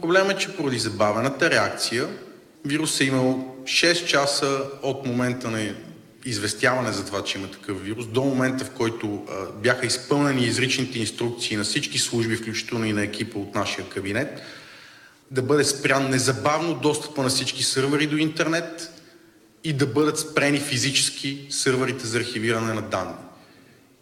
Проблемът 0.00 0.32
е, 0.32 0.38
че 0.38 0.56
поради 0.56 0.78
забавената 0.78 1.50
реакция 1.50 2.04
вирус 2.64 3.00
е 3.00 3.04
имал 3.04 3.56
6 3.62 4.06
часа 4.06 4.60
от 4.82 5.06
момента 5.06 5.50
на 5.50 5.60
известяване 6.28 6.92
за 6.92 7.06
това, 7.06 7.24
че 7.24 7.38
има 7.38 7.50
такъв 7.50 7.84
вирус, 7.84 8.06
до 8.06 8.24
момента 8.24 8.64
в 8.64 8.70
който 8.70 9.24
а, 9.30 9.52
бяха 9.62 9.86
изпълнени 9.86 10.44
изричните 10.44 10.98
инструкции 10.98 11.56
на 11.56 11.64
всички 11.64 11.98
служби, 11.98 12.36
включително 12.36 12.84
и 12.84 12.92
на 12.92 13.02
екипа 13.02 13.38
от 13.38 13.54
нашия 13.54 13.88
кабинет, 13.88 14.42
да 15.30 15.42
бъде 15.42 15.64
спрян 15.64 16.10
незабавно 16.10 16.74
достъпа 16.74 17.22
на 17.22 17.28
всички 17.28 17.62
сървъри 17.62 18.06
до 18.06 18.16
интернет 18.16 18.92
и 19.64 19.72
да 19.72 19.86
бъдат 19.86 20.18
спрени 20.18 20.60
физически 20.60 21.46
сървърите 21.50 22.06
за 22.06 22.18
архивиране 22.18 22.74
на 22.74 22.82
данни. 22.82 23.14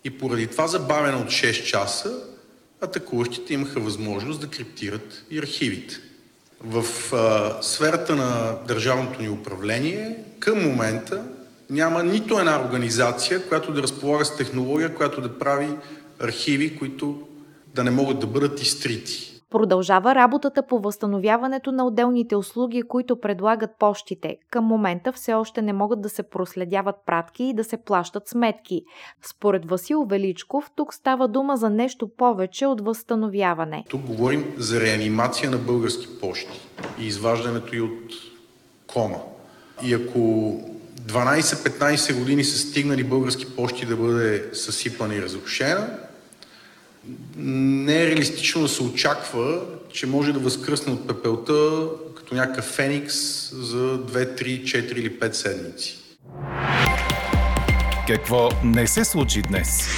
И 0.05 0.11
поради 0.11 0.47
това 0.47 0.67
забавяне 0.67 1.17
от 1.17 1.27
6 1.27 1.65
часа, 1.65 2.19
атакуващите 2.81 3.55
имаха 3.55 3.81
възможност 3.81 4.41
да 4.41 4.47
криптират 4.47 5.25
и 5.31 5.39
архивите. 5.39 5.97
В 6.61 6.85
а, 7.13 7.63
сферата 7.63 8.17
на 8.17 8.59
държавното 8.69 9.23
ни 9.23 9.29
управление 9.29 10.17
към 10.39 10.63
момента 10.63 11.25
няма 11.71 12.03
нито 12.03 12.39
една 12.39 12.61
организация, 12.65 13.49
която 13.49 13.73
да 13.73 13.83
разполага 13.83 14.25
с 14.25 14.37
технология, 14.37 14.95
която 14.95 15.21
да 15.21 15.39
прави 15.39 15.69
архиви, 16.21 16.79
които 16.79 17.19
да 17.75 17.85
не 17.85 17.91
могат 17.91 18.19
да 18.19 18.27
бъдат 18.27 18.63
изтрити. 18.63 19.33
Продължава 19.51 20.15
работата 20.15 20.67
по 20.67 20.79
възстановяването 20.79 21.73
на 21.73 21.87
отделните 21.87 22.37
услуги, 22.37 22.83
които 22.83 23.21
предлагат 23.21 23.71
почтите. 23.79 24.37
Към 24.51 24.65
момента 24.65 25.13
все 25.13 25.35
още 25.35 25.63
не 25.63 25.73
могат 25.73 26.01
да 26.01 26.09
се 26.09 26.23
проследяват 26.23 26.97
пратки 27.07 27.45
и 27.45 27.55
да 27.55 27.65
се 27.65 27.77
плащат 27.77 28.29
сметки. 28.29 28.83
Според 29.23 29.65
Васил 29.65 30.05
Величков, 30.05 30.71
тук 30.77 30.95
става 30.95 31.29
дума 31.29 31.57
за 31.57 31.71
нещо 31.71 32.09
повече 32.17 32.67
от 32.67 32.81
възстановяване. 32.81 33.85
Тук 33.89 34.01
говорим 34.01 34.55
за 34.57 34.81
реанимация 34.81 35.51
на 35.51 35.59
български 35.59 36.07
почти 36.21 36.61
и 37.01 37.07
изваждането 37.07 37.77
и 37.77 37.81
от 37.81 38.13
кома. 38.87 39.19
И 39.85 39.95
ако 39.95 40.21
12-15 41.07 42.15
години 42.19 42.45
са 42.45 42.59
стигнали 42.59 43.05
български 43.05 43.47
почти 43.57 43.87
да 43.87 43.97
бъде 43.97 44.45
съсипана 44.53 45.15
и 45.15 45.23
разрушена, 45.23 45.89
не 47.37 48.03
е 48.03 48.07
реалистично 48.07 48.63
да 48.63 48.69
се 48.69 48.83
очаква, 48.83 49.61
че 49.93 50.07
може 50.07 50.33
да 50.33 50.39
възкръсне 50.39 50.93
от 50.93 51.09
пепелта 51.09 51.89
като 52.17 52.35
някакъв 52.35 52.65
феникс 52.65 53.15
за 53.55 53.99
2, 53.99 54.43
3, 54.43 54.63
4 54.63 54.93
или 54.93 55.19
5 55.21 55.33
седмици. 55.33 55.99
Какво 58.07 58.49
не 58.65 58.87
се 58.87 59.05
случи 59.05 59.43
днес? 59.43 59.89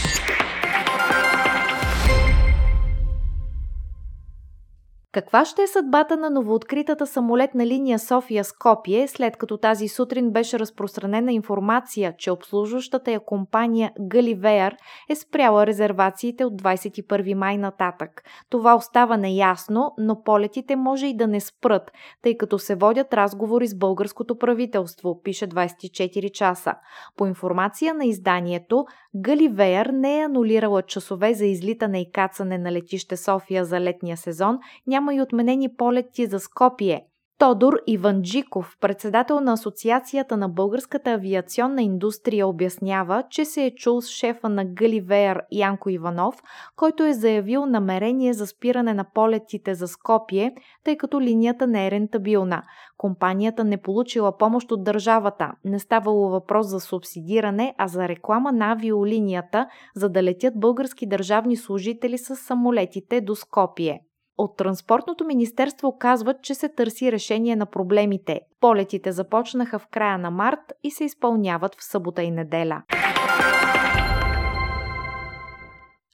Каква 5.13 5.45
ще 5.45 5.63
е 5.63 5.67
съдбата 5.67 6.17
на 6.17 6.31
новооткритата 6.31 7.07
самолетна 7.07 7.67
линия 7.67 7.99
София-Скопие, 7.99 9.07
след 9.07 9.37
като 9.37 9.57
тази 9.57 9.89
сутрин 9.89 10.31
беше 10.31 10.59
разпространена 10.59 11.33
информация, 11.33 12.15
че 12.19 12.31
обслужващата 12.31 13.11
я 13.11 13.21
компания 13.21 13.93
Галивеяр 14.01 14.77
е 15.11 15.15
спряла 15.15 15.67
резервациите 15.67 16.45
от 16.45 16.63
21 16.63 17.35
май 17.35 17.59
нататък? 17.59 18.23
Това 18.51 18.75
остава 18.75 19.17
неясно, 19.17 19.93
но 19.99 20.23
полетите 20.23 20.77
може 20.77 21.07
и 21.07 21.17
да 21.17 21.27
не 21.27 21.41
спрат, 21.41 21.91
тъй 22.23 22.37
като 22.37 22.59
се 22.59 22.75
водят 22.75 23.15
разговори 23.15 23.67
с 23.67 23.79
българското 23.79 24.39
правителство, 24.39 25.23
пише 25.23 25.49
24 25.49 26.31
часа. 26.31 26.75
По 27.17 27.27
информация 27.27 27.95
на 27.95 28.05
изданието, 28.05 28.85
Галивеяр 29.17 29.87
не 29.87 30.19
е 30.19 30.25
анулирала 30.25 30.83
часове 30.83 31.35
за 31.35 31.47
излитане 31.47 32.01
и 32.01 32.13
кацане 32.13 32.59
на 32.59 32.73
летище 32.73 33.17
София 33.17 33.65
за 33.65 33.81
летния 33.81 34.17
сезон, 34.17 34.59
няма 34.99 35.15
и 35.15 35.23
отменени 35.23 35.77
полети 35.77 36.27
за 36.27 36.41
Скопие. 36.41 37.05
Тодор 37.39 37.75
Иванджиков, 37.87 38.77
председател 38.81 39.41
на 39.41 39.53
Асоциацията 39.53 40.37
на 40.37 40.49
българската 40.49 41.11
авиационна 41.11 41.83
индустрия, 41.83 42.47
обяснява, 42.47 43.25
че 43.31 43.45
се 43.45 43.65
е 43.65 43.75
чул 43.75 44.01
с 44.01 44.09
шефа 44.09 44.49
на 44.49 44.65
Галивеер 44.65 45.43
Янко 45.53 45.91
Иванов, 45.91 46.43
който 46.77 47.05
е 47.05 47.13
заявил 47.13 47.67
намерение 47.67 48.33
за 48.33 48.47
спиране 48.47 48.95
на 48.95 49.05
полетите 49.15 49.75
за 49.75 49.89
Скопие, 49.89 50.55
тъй 50.85 50.97
като 50.97 51.21
линията 51.21 51.67
не 51.67 51.87
е 51.87 51.91
рентабилна. 51.91 52.63
Компанията 52.97 53.65
не 53.65 53.77
получила 53.77 54.37
помощ 54.37 54.73
от 54.73 54.85
държавата. 54.85 55.53
Не 55.65 55.79
ставало 55.79 56.29
въпрос 56.29 56.67
за 56.67 56.81
субсидиране, 56.81 57.75
а 57.79 57.89
за 57.89 58.09
реклама 58.09 58.53
на 58.53 58.73
авиолинията, 58.73 59.67
за 59.97 60.09
да 60.09 60.23
летят 60.23 60.61
български 60.61 61.07
държавни 61.07 61.57
служители 61.57 62.19
с 62.19 62.37
самолетите 62.37 63.21
до 63.21 63.35
Скопие. 63.35 64.01
От 64.39 64.57
Транспортното 64.57 65.25
министерство 65.25 65.99
казват, 65.99 66.43
че 66.43 66.55
се 66.55 66.69
търси 66.69 67.13
решение 67.13 67.57
на 67.57 67.67
проблемите. 67.67 68.41
Полетите 68.61 69.13
започнаха 69.13 69.79
в 69.79 69.87
края 69.87 70.19
на 70.19 70.31
март 70.31 70.73
и 70.85 70.91
се 70.91 71.05
изпълняват 71.05 71.75
в 71.75 71.85
събота 71.85 72.23
и 72.23 72.31
неделя. 72.31 72.83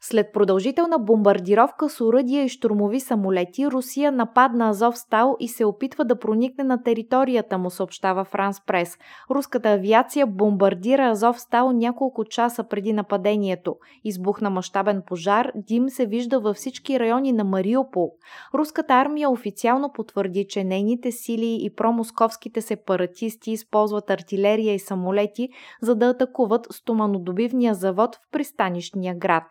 След 0.07 0.33
продължителна 0.33 0.99
бомбардировка 0.99 1.89
с 1.89 2.01
оръдия 2.01 2.45
и 2.45 2.49
штурмови 2.49 3.01
самолети, 3.01 3.67
Русия 3.67 4.13
нападна 4.13 4.69
Азовстал 4.69 5.37
и 5.41 5.49
се 5.49 5.65
опитва 5.65 6.05
да 6.05 6.19
проникне 6.19 6.65
на 6.65 6.83
територията 6.83 7.59
му, 7.59 7.71
съобщава 7.71 8.25
Франс 8.25 8.61
Прес. 8.67 8.99
Руската 9.31 9.69
авиация 9.69 10.27
бомбардира 10.27 11.11
Азовстал 11.11 11.73
няколко 11.73 12.25
часа 12.25 12.65
преди 12.65 12.93
нападението. 12.93 13.77
Избухна 14.05 14.51
мащабен 14.51 15.03
пожар, 15.07 15.53
дим 15.55 15.89
се 15.89 16.07
вижда 16.07 16.41
във 16.41 16.57
всички 16.57 17.01
райони 17.01 17.33
на 17.33 17.45
Мариупол. 17.45 18.13
Руската 18.55 18.95
армия 18.95 19.31
официално 19.31 19.93
потвърди, 19.93 20.47
че 20.49 20.65
нейните 20.65 21.13
сили 21.13 21.59
и 21.61 21.75
промосковските 21.77 22.61
сепаратисти 22.61 23.51
използват 23.51 24.11
артилерия 24.11 24.75
и 24.75 24.79
самолети, 24.79 25.49
за 25.83 25.95
да 25.95 26.07
атакуват 26.07 26.67
стоманодобивния 26.71 27.75
завод 27.75 28.17
в 28.17 28.31
пристанищния 28.33 29.15
град. 29.15 29.45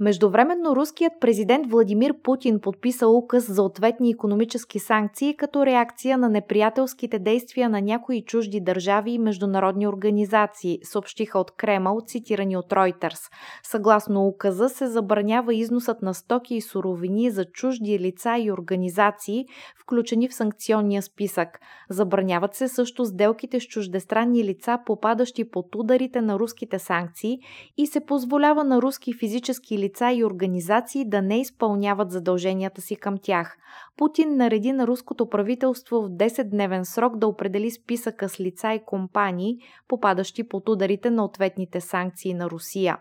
Междувременно 0.00 0.76
руският 0.76 1.12
президент 1.20 1.70
Владимир 1.70 2.14
Путин 2.22 2.60
подписа 2.60 3.08
указ 3.08 3.52
за 3.52 3.62
ответни 3.62 4.10
економически 4.10 4.78
санкции 4.78 5.36
като 5.36 5.66
реакция 5.66 6.18
на 6.18 6.28
неприятелските 6.28 7.18
действия 7.18 7.68
на 7.68 7.80
някои 7.80 8.24
чужди 8.24 8.60
държави 8.60 9.10
и 9.10 9.18
международни 9.18 9.88
организации, 9.88 10.78
съобщиха 10.82 11.38
от 11.38 11.50
Кремъл, 11.50 12.00
цитирани 12.06 12.56
от 12.56 12.70
Reuters. 12.70 13.32
Съгласно 13.62 14.26
указа 14.26 14.68
се 14.68 14.86
забранява 14.86 15.54
износът 15.54 16.02
на 16.02 16.14
стоки 16.14 16.54
и 16.54 16.60
суровини 16.60 17.30
за 17.30 17.44
чужди 17.44 17.98
лица 17.98 18.36
и 18.38 18.52
организации, 18.52 19.46
включени 19.80 20.28
в 20.28 20.34
санкционния 20.34 21.02
списък. 21.02 21.60
Забраняват 21.90 22.54
се 22.54 22.68
също 22.68 23.04
сделките 23.04 23.60
с 23.60 23.64
чуждестранни 23.64 24.44
лица, 24.44 24.78
попадащи 24.86 25.50
под 25.50 25.74
ударите 25.74 26.20
на 26.20 26.38
руските 26.38 26.78
санкции 26.78 27.38
и 27.76 27.86
се 27.86 28.00
позволява 28.00 28.64
на 28.64 28.82
руски 28.82 29.12
физически 29.12 29.78
лица 29.78 29.87
лица 29.88 30.10
и 30.12 30.24
организации 30.24 31.04
да 31.04 31.22
не 31.22 31.40
изпълняват 31.40 32.10
задълженията 32.10 32.80
си 32.80 32.96
към 32.96 33.18
тях. 33.22 33.56
Путин 33.96 34.36
нареди 34.36 34.72
на 34.72 34.86
руското 34.86 35.30
правителство 35.30 36.02
в 36.02 36.10
10-дневен 36.10 36.82
срок 36.82 37.16
да 37.16 37.26
определи 37.26 37.70
списъка 37.70 38.28
с 38.28 38.40
лица 38.40 38.72
и 38.72 38.84
компании, 38.84 39.58
попадащи 39.88 40.48
под 40.48 40.68
ударите 40.68 41.10
на 41.10 41.24
ответните 41.24 41.80
санкции 41.80 42.34
на 42.34 42.50
Русия. 42.50 42.98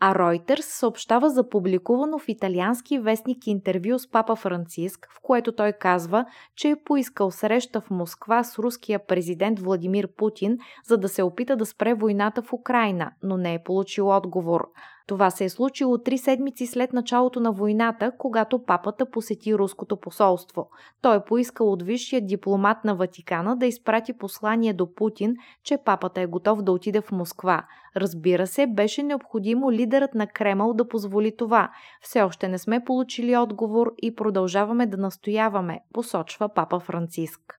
А 0.00 0.14
Reuters 0.14 0.60
съобщава 0.60 1.30
за 1.30 1.48
публикувано 1.48 2.18
в 2.18 2.28
италиански 2.28 2.98
вестник 2.98 3.46
интервю 3.46 3.98
с 3.98 4.10
папа 4.10 4.36
Франциск, 4.36 5.08
в 5.10 5.20
което 5.22 5.52
той 5.52 5.72
казва, 5.72 6.24
че 6.56 6.68
е 6.68 6.82
поискал 6.84 7.30
среща 7.30 7.80
в 7.80 7.90
Москва 7.90 8.44
с 8.44 8.58
руския 8.58 9.06
президент 9.06 9.60
Владимир 9.60 10.08
Путин, 10.16 10.58
за 10.84 10.96
да 10.96 11.08
се 11.08 11.22
опита 11.22 11.56
да 11.56 11.66
спре 11.66 11.94
войната 11.94 12.42
в 12.42 12.52
Украина, 12.52 13.10
но 13.22 13.36
не 13.36 13.54
е 13.54 13.62
получил 13.64 14.08
отговор. 14.08 14.68
Това 15.06 15.30
се 15.30 15.44
е 15.44 15.48
случило 15.48 15.98
три 15.98 16.18
седмици 16.18 16.66
след 16.66 16.92
началото 16.92 17.40
на 17.40 17.52
войната, 17.52 18.12
когато 18.18 18.64
папата 18.64 19.10
посети 19.10 19.54
руското 19.54 19.96
посолство. 19.96 20.68
Той 21.02 21.16
е 21.16 21.24
поискал 21.24 21.72
от 21.72 21.82
висшия 21.82 22.26
дипломат 22.26 22.84
на 22.84 22.94
Ватикана 22.94 23.56
да 23.56 23.66
изпрати 23.66 24.12
послание 24.12 24.72
до 24.72 24.94
Путин, 24.94 25.34
че 25.64 25.78
папата 25.84 26.20
е 26.20 26.26
готов 26.26 26.62
да 26.62 26.72
отиде 26.72 27.00
в 27.00 27.12
Москва. 27.12 27.64
Разбира 27.96 28.46
се, 28.46 28.66
беше 28.66 29.02
необходимо 29.02 29.72
лидерът 29.72 30.14
на 30.14 30.26
Кремъл 30.26 30.74
да 30.74 30.88
позволи 30.88 31.36
това. 31.36 31.70
Все 32.00 32.22
още 32.22 32.48
не 32.48 32.58
сме 32.58 32.84
получили 32.84 33.36
отговор 33.36 33.92
и 34.02 34.14
продължаваме 34.14 34.86
да 34.86 34.96
настояваме, 34.96 35.80
посочва 35.92 36.48
папа 36.48 36.80
Франциск. 36.80 37.58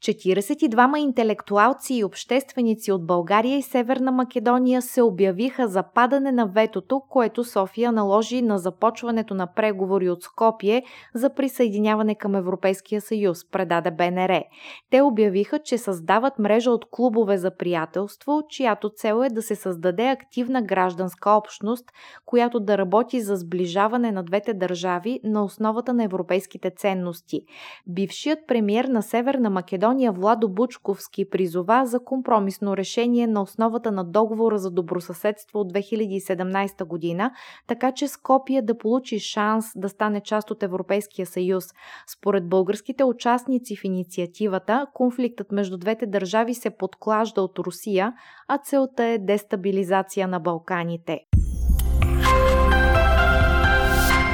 42 0.00 0.98
интелектуалци 0.98 1.94
и 1.94 2.04
общественици 2.04 2.92
от 2.92 3.06
България 3.06 3.58
и 3.58 3.62
Северна 3.62 4.12
Македония 4.12 4.82
се 4.82 5.02
обявиха 5.02 5.68
за 5.68 5.82
падане 5.82 6.32
на 6.32 6.46
ветото, 6.46 7.02
което 7.08 7.44
София 7.44 7.92
наложи 7.92 8.42
на 8.42 8.58
започването 8.58 9.34
на 9.34 9.46
преговори 9.46 10.10
от 10.10 10.22
Скопие 10.22 10.82
за 11.14 11.34
присъединяване 11.34 12.14
към 12.14 12.34
Европейския 12.34 13.00
съюз, 13.00 13.50
предаде 13.50 13.90
БНР. 13.90 14.42
Те 14.90 15.02
обявиха, 15.02 15.58
че 15.58 15.78
създават 15.78 16.38
мрежа 16.38 16.70
от 16.70 16.84
клубове 16.90 17.38
за 17.38 17.56
приятелство, 17.56 18.42
чиято 18.48 18.90
цел 18.90 19.22
е 19.24 19.28
да 19.28 19.42
се 19.42 19.54
създаде 19.54 20.06
активна 20.06 20.62
гражданска 20.62 21.30
общност, 21.30 21.84
която 22.26 22.60
да 22.60 22.78
работи 22.78 23.20
за 23.20 23.36
сближаване 23.36 24.12
на 24.12 24.22
двете 24.22 24.54
държави 24.54 25.20
на 25.24 25.44
основата 25.44 25.94
на 25.94 26.04
европейските 26.04 26.70
ценности. 26.70 27.40
Бившият 27.86 28.38
премьер 28.48 28.84
на 28.84 29.02
Северна 29.02 29.50
Македония 29.50 29.89
Македония 29.90 30.12
Владо 30.12 30.48
Бучковски 30.48 31.30
призова 31.30 31.86
за 31.86 32.04
компромисно 32.04 32.76
решение 32.76 33.26
на 33.26 33.42
основата 33.42 33.92
на 33.92 34.04
договора 34.04 34.58
за 34.58 34.70
добросъседство 34.70 35.60
от 35.60 35.72
2017 35.72 36.84
година, 36.84 37.30
така 37.66 37.92
че 37.92 38.08
Скопия 38.08 38.62
да 38.62 38.78
получи 38.78 39.18
шанс 39.18 39.64
да 39.76 39.88
стане 39.88 40.20
част 40.20 40.50
от 40.50 40.62
Европейския 40.62 41.26
съюз. 41.26 41.64
Според 42.06 42.48
българските 42.48 43.04
участници 43.04 43.76
в 43.76 43.84
инициативата, 43.84 44.86
конфликтът 44.94 45.52
между 45.52 45.78
двете 45.78 46.06
държави 46.06 46.54
се 46.54 46.70
подклажда 46.70 47.42
от 47.42 47.58
Русия, 47.58 48.12
а 48.48 48.58
целта 48.58 49.04
е 49.04 49.18
дестабилизация 49.18 50.28
на 50.28 50.40
Балканите. 50.40 51.20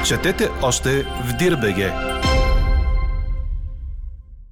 Четете 0.07 0.49
още 0.63 1.03
в 1.03 1.37
Дирбеге! 1.39 2.16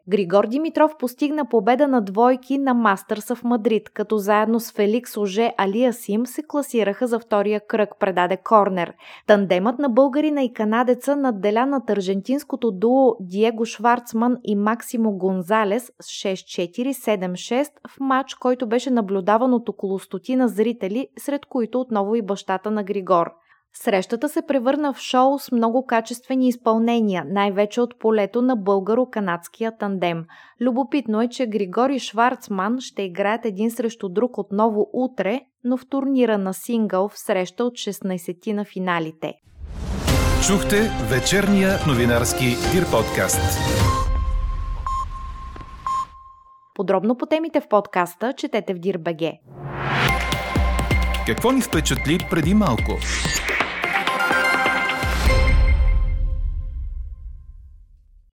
Григор 0.09 0.47
Димитров 0.47 0.97
постигна 0.99 1.45
победа 1.45 1.87
на 1.87 2.01
двойки 2.01 2.57
на 2.57 2.73
Мастърса 2.73 3.35
в 3.35 3.43
Мадрид, 3.43 3.89
като 3.89 4.17
заедно 4.17 4.59
с 4.59 4.71
Феликс 4.71 5.17
Оже 5.17 5.53
Алиасим 5.57 6.25
се 6.25 6.43
класираха 6.47 7.07
за 7.07 7.19
втория 7.19 7.61
кръг, 7.67 7.89
предаде 7.99 8.37
Корнер. 8.37 8.93
Тандемът 9.27 9.79
на 9.79 9.89
българина 9.89 10.43
и 10.43 10.53
канадеца 10.53 11.15
надделя 11.15 11.65
над 11.65 11.89
аржентинското 11.89 12.71
дуо 12.71 13.15
Диего 13.19 13.65
Шварцман 13.65 14.37
и 14.43 14.55
Максимо 14.55 15.17
Гонзалес 15.17 15.91
с 16.01 16.07
6-4-7-6 16.07 17.67
в 17.87 17.99
матч, 17.99 18.33
който 18.33 18.67
беше 18.67 18.89
наблюдаван 18.89 19.53
от 19.53 19.69
около 19.69 19.99
стотина 19.99 20.47
зрители, 20.47 21.07
сред 21.19 21.45
които 21.45 21.79
отново 21.79 22.15
и 22.15 22.21
бащата 22.21 22.71
на 22.71 22.83
Григор. 22.83 23.44
Срещата 23.83 24.29
се 24.29 24.41
превърна 24.47 24.93
в 24.93 24.99
шоу 24.99 25.39
с 25.39 25.51
много 25.51 25.85
качествени 25.85 26.47
изпълнения, 26.47 27.25
най-вече 27.27 27.81
от 27.81 27.99
полето 27.99 28.41
на 28.41 28.57
българо-канадския 28.57 29.77
тандем. 29.77 30.25
Любопитно 30.61 31.21
е, 31.21 31.27
че 31.27 31.45
Григори 31.47 31.99
Шварцман 31.99 32.77
ще 32.79 33.01
играят 33.01 33.45
един 33.45 33.71
срещу 33.71 34.09
друг 34.09 34.37
отново 34.37 34.89
утре, 34.93 35.41
но 35.63 35.77
в 35.77 35.89
турнира 35.89 36.37
на 36.37 36.53
сингъл 36.53 37.09
в 37.09 37.19
среща 37.19 37.63
от 37.63 37.73
16 37.73 38.53
на 38.53 38.65
финалите. 38.65 39.33
Чухте 40.47 40.91
вечерния 41.09 41.69
новинарски 41.87 42.45
Дир 42.45 42.91
подкаст. 42.91 43.59
Подробно 46.75 47.17
по 47.17 47.25
темите 47.25 47.61
в 47.61 47.67
подкаста 47.67 48.33
четете 48.33 48.73
в 48.73 48.77
Дирбеге. 48.77 49.33
Какво 51.25 51.51
ни 51.51 51.61
впечатли 51.61 52.19
преди 52.29 52.53
малко? 52.53 52.91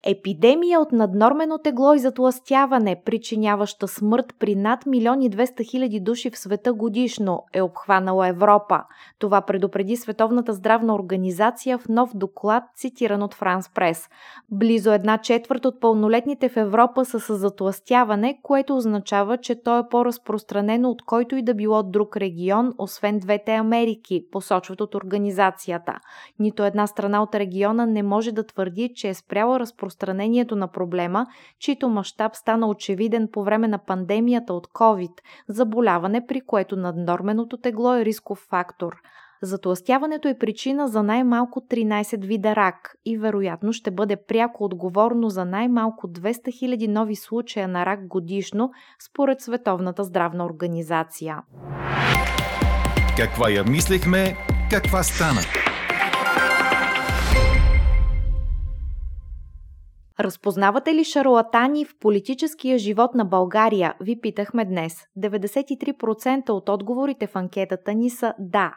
Епидемия 0.03 0.79
от 0.79 0.91
наднормено 0.91 1.57
тегло 1.57 1.93
и 1.93 1.99
затластяване, 1.99 3.01
причиняваща 3.05 3.87
смърт 3.87 4.35
при 4.39 4.55
над 4.55 4.85
милиони 4.85 5.29
200 5.29 5.69
хиляди 5.69 5.99
души 5.99 6.29
в 6.29 6.37
света 6.37 6.73
годишно, 6.73 7.43
е 7.53 7.61
обхванала 7.61 8.27
Европа. 8.27 8.83
Това 9.19 9.41
предупреди 9.41 9.97
Световната 9.97 10.53
здравна 10.53 10.95
организация 10.95 11.77
в 11.77 11.87
нов 11.89 12.11
доклад, 12.15 12.63
цитиран 12.75 13.23
от 13.23 13.33
Франс 13.33 13.69
Прес. 13.69 14.09
Близо 14.51 14.91
една 14.91 15.17
четвърт 15.17 15.65
от 15.65 15.81
пълнолетните 15.81 16.49
в 16.49 16.57
Европа 16.57 17.05
са 17.05 17.19
с 17.19 17.35
затластяване, 17.35 18.39
което 18.43 18.75
означава, 18.75 19.37
че 19.37 19.63
то 19.63 19.79
е 19.79 19.87
по-разпространено 19.89 20.89
от 20.89 21.01
който 21.01 21.35
и 21.35 21.41
да 21.41 21.53
било 21.53 21.83
друг 21.83 22.17
регион, 22.17 22.73
освен 22.77 23.19
двете 23.19 23.51
Америки, 23.51 24.25
посочват 24.31 24.81
от 24.81 24.95
организацията. 24.95 25.93
Нито 26.39 26.63
една 26.63 26.87
страна 26.87 27.23
от 27.23 27.35
региона 27.35 27.85
не 27.85 28.03
може 28.03 28.31
да 28.31 28.43
твърди, 28.43 28.91
че 28.95 29.09
е 29.09 29.13
спряла 29.13 29.59
разпространението 29.59 29.90
разпространението 29.91 30.55
на 30.55 30.67
проблема, 30.67 31.27
чийто 31.59 31.89
мащаб 31.89 32.35
стана 32.35 32.67
очевиден 32.67 33.27
по 33.31 33.43
време 33.43 33.67
на 33.67 33.77
пандемията 33.77 34.53
от 34.53 34.67
COVID, 34.67 35.11
заболяване, 35.47 36.27
при 36.27 36.41
което 36.41 36.75
наднорменото 36.75 37.57
тегло 37.57 37.95
е 37.95 38.05
рисков 38.05 38.39
фактор. 38.49 38.95
Затластяването 39.43 40.27
е 40.27 40.37
причина 40.37 40.87
за 40.87 41.03
най-малко 41.03 41.59
13 41.59 42.25
вида 42.25 42.55
рак 42.55 42.95
и 43.05 43.17
вероятно 43.17 43.73
ще 43.73 43.91
бъде 43.91 44.15
пряко 44.27 44.63
отговорно 44.63 45.29
за 45.29 45.45
най-малко 45.45 46.07
200 46.07 46.31
000 46.31 46.87
нови 46.87 47.15
случая 47.15 47.67
на 47.67 47.85
рак 47.85 48.07
годишно, 48.07 48.71
според 48.99 49.41
Световната 49.41 50.03
здравна 50.03 50.45
организация. 50.45 51.37
Каква 53.17 53.49
я 53.49 53.63
мислехме, 53.63 54.35
каква 54.69 55.03
стана? 55.03 55.70
Разпознавате 60.23 60.93
ли 60.93 61.03
шарлатани 61.03 61.85
в 61.85 61.95
политическия 61.99 62.77
живот 62.77 63.15
на 63.15 63.25
България? 63.25 63.93
Ви 64.01 64.19
питахме 64.21 64.65
днес. 64.65 64.93
93% 65.17 66.49
от 66.49 66.69
отговорите 66.69 67.27
в 67.27 67.35
анкетата 67.35 67.93
ни 67.93 68.09
са 68.09 68.33
да. 68.39 68.73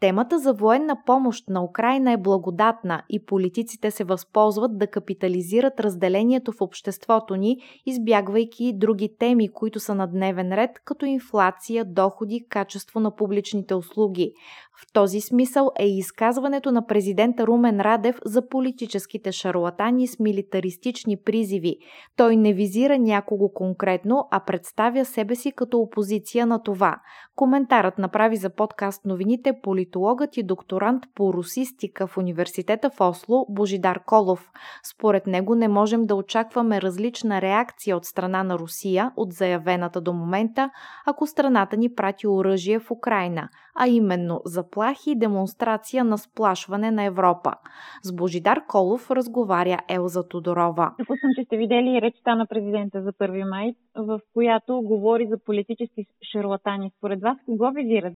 Темата 0.00 0.38
за 0.38 0.52
военна 0.52 0.96
помощ 1.06 1.48
на 1.48 1.64
Украина 1.64 2.12
е 2.12 2.16
благодатна 2.16 3.02
и 3.08 3.24
политиците 3.24 3.90
се 3.90 4.04
възползват 4.04 4.78
да 4.78 4.86
капитализират 4.86 5.80
разделението 5.80 6.52
в 6.52 6.60
обществото 6.60 7.36
ни, 7.36 7.56
избягвайки 7.86 8.72
други 8.76 9.16
теми, 9.18 9.48
които 9.48 9.80
са 9.80 9.94
на 9.94 10.06
дневен 10.06 10.52
ред, 10.52 10.70
като 10.84 11.06
инфлация, 11.06 11.84
доходи, 11.84 12.46
качество 12.48 13.00
на 13.00 13.16
публичните 13.16 13.74
услуги. 13.74 14.32
В 14.80 14.92
този 14.92 15.20
смисъл 15.20 15.70
е 15.78 15.86
изказването 15.86 16.72
на 16.72 16.86
президента 16.86 17.46
Румен 17.46 17.80
Радев 17.80 18.18
за 18.24 18.48
политическите 18.48 19.32
шарлатани 19.32 20.06
с 20.06 20.18
милитаристични 20.18 21.16
призиви. 21.16 21.76
Той 22.16 22.36
не 22.36 22.52
визира 22.52 22.98
някого 22.98 23.48
конкретно, 23.48 24.28
а 24.30 24.40
представя 24.40 25.04
себе 25.04 25.34
си 25.34 25.52
като 25.52 25.78
опозиция 25.78 26.46
на 26.46 26.62
това. 26.62 26.96
Коментарът 27.36 27.98
направи 27.98 28.36
за 28.36 28.50
подкаст 28.50 29.04
новините 29.04 29.52
политологът 29.62 30.36
и 30.36 30.42
докторант 30.42 31.02
по 31.14 31.32
русистика 31.32 32.06
в 32.06 32.18
университета 32.18 32.90
в 32.90 33.00
Осло 33.00 33.46
Божидар 33.48 34.00
Колов. 34.06 34.50
Според 34.90 35.26
него 35.26 35.54
не 35.54 35.68
можем 35.68 36.06
да 36.06 36.14
очакваме 36.14 36.82
различна 36.82 37.42
реакция 37.42 37.96
от 37.96 38.04
страна 38.04 38.42
на 38.42 38.58
Русия 38.58 39.12
от 39.16 39.32
заявената 39.32 40.00
до 40.00 40.12
момента, 40.12 40.70
ако 41.06 41.26
страната 41.26 41.76
ни 41.76 41.94
прати 41.94 42.26
оръжие 42.26 42.78
в 42.78 42.90
Украина, 42.90 43.48
а 43.80 43.86
именно 43.88 44.40
за 44.44 44.58
заплахи 44.68 45.10
и 45.10 45.18
демонстрация 45.18 46.04
на 46.04 46.18
сплашване 46.18 46.90
на 46.90 47.04
Европа. 47.04 47.52
С 48.02 48.16
Божидар 48.16 48.66
Колов 48.66 49.10
разговаря 49.10 49.78
Елза 49.88 50.28
Тодорова. 50.28 50.94
Допускам, 50.98 51.30
че 51.38 51.44
сте 51.44 51.56
видели 51.56 52.02
речта 52.02 52.34
на 52.34 52.46
президента 52.46 53.02
за 53.02 53.12
1 53.12 53.50
май, 53.50 53.74
в 53.96 54.20
която 54.32 54.82
говори 54.82 55.26
за 55.26 55.38
политически 55.44 56.06
шарлатани. 56.32 56.90
Според 56.98 57.20
вас 57.20 57.36
кого 57.46 57.70
визират? 57.74 58.14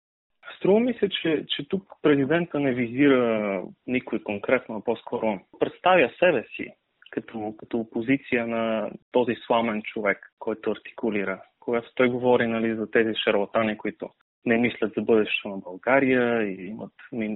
Струва 0.57 0.81
ми 0.81 0.95
се, 0.95 1.09
че, 1.09 1.45
че 1.49 1.69
тук 1.69 1.83
президента 2.03 2.61
не 2.61 2.75
визира 2.75 3.63
никой 3.87 4.23
конкретно, 4.23 4.77
а 4.77 4.81
по-скоро 4.85 5.41
представя 5.61 6.11
себе 6.19 6.45
си 6.57 6.75
като, 7.11 7.55
като 7.59 7.79
опозиция 7.79 8.47
на 8.47 8.91
този 9.13 9.35
сламен 9.47 9.83
човек, 9.83 10.33
който 10.39 10.71
артикулира. 10.71 11.43
Когато 11.61 11.95
той 11.95 12.09
говори 12.09 12.47
нали, 12.47 12.75
за 12.75 12.91
тези 12.91 13.15
шарлатани, 13.25 13.79
които 13.79 14.11
не 14.47 14.59
мислят 14.59 14.93
за 14.97 15.03
бъдещето 15.03 15.49
на 15.49 15.57
България 15.57 16.43
и 16.43 16.67
имат 16.67 16.93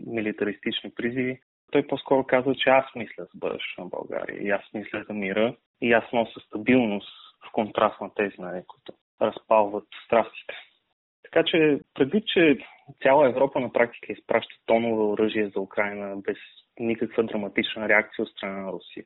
милитаристични 0.06 0.90
призиви, 0.94 1.40
той 1.70 1.86
по-скоро 1.86 2.24
казва, 2.24 2.54
че 2.54 2.70
аз 2.70 2.84
мисля 2.96 3.24
за 3.24 3.30
бъдещето 3.34 3.80
на 3.80 3.86
България 3.86 4.42
и 4.42 4.50
аз 4.50 4.62
мисля 4.74 5.04
за 5.08 5.14
мира 5.14 5.56
и 5.80 5.92
аз 5.92 6.04
нося 6.12 6.40
стабилност 6.40 7.08
в 7.48 7.52
контраст 7.52 8.00
на 8.00 8.14
тези, 8.14 8.34
нали, 8.38 8.62
които 8.66 8.92
разпалват 9.22 9.84
страстите. 10.06 10.54
Така 11.22 11.44
че, 11.44 11.80
предвид, 11.94 12.24
че 12.26 12.58
цяла 13.02 13.28
Европа 13.28 13.60
на 13.60 13.72
практика 13.72 14.12
изпраща 14.12 14.54
тонове 14.66 15.02
оръжие 15.02 15.48
за 15.48 15.60
Украина 15.60 16.16
без 16.16 16.38
никаква 16.78 17.22
драматична 17.22 17.88
реакция 17.88 18.22
от 18.22 18.28
страна 18.28 18.58
на 18.58 18.72
Русия, 18.72 19.04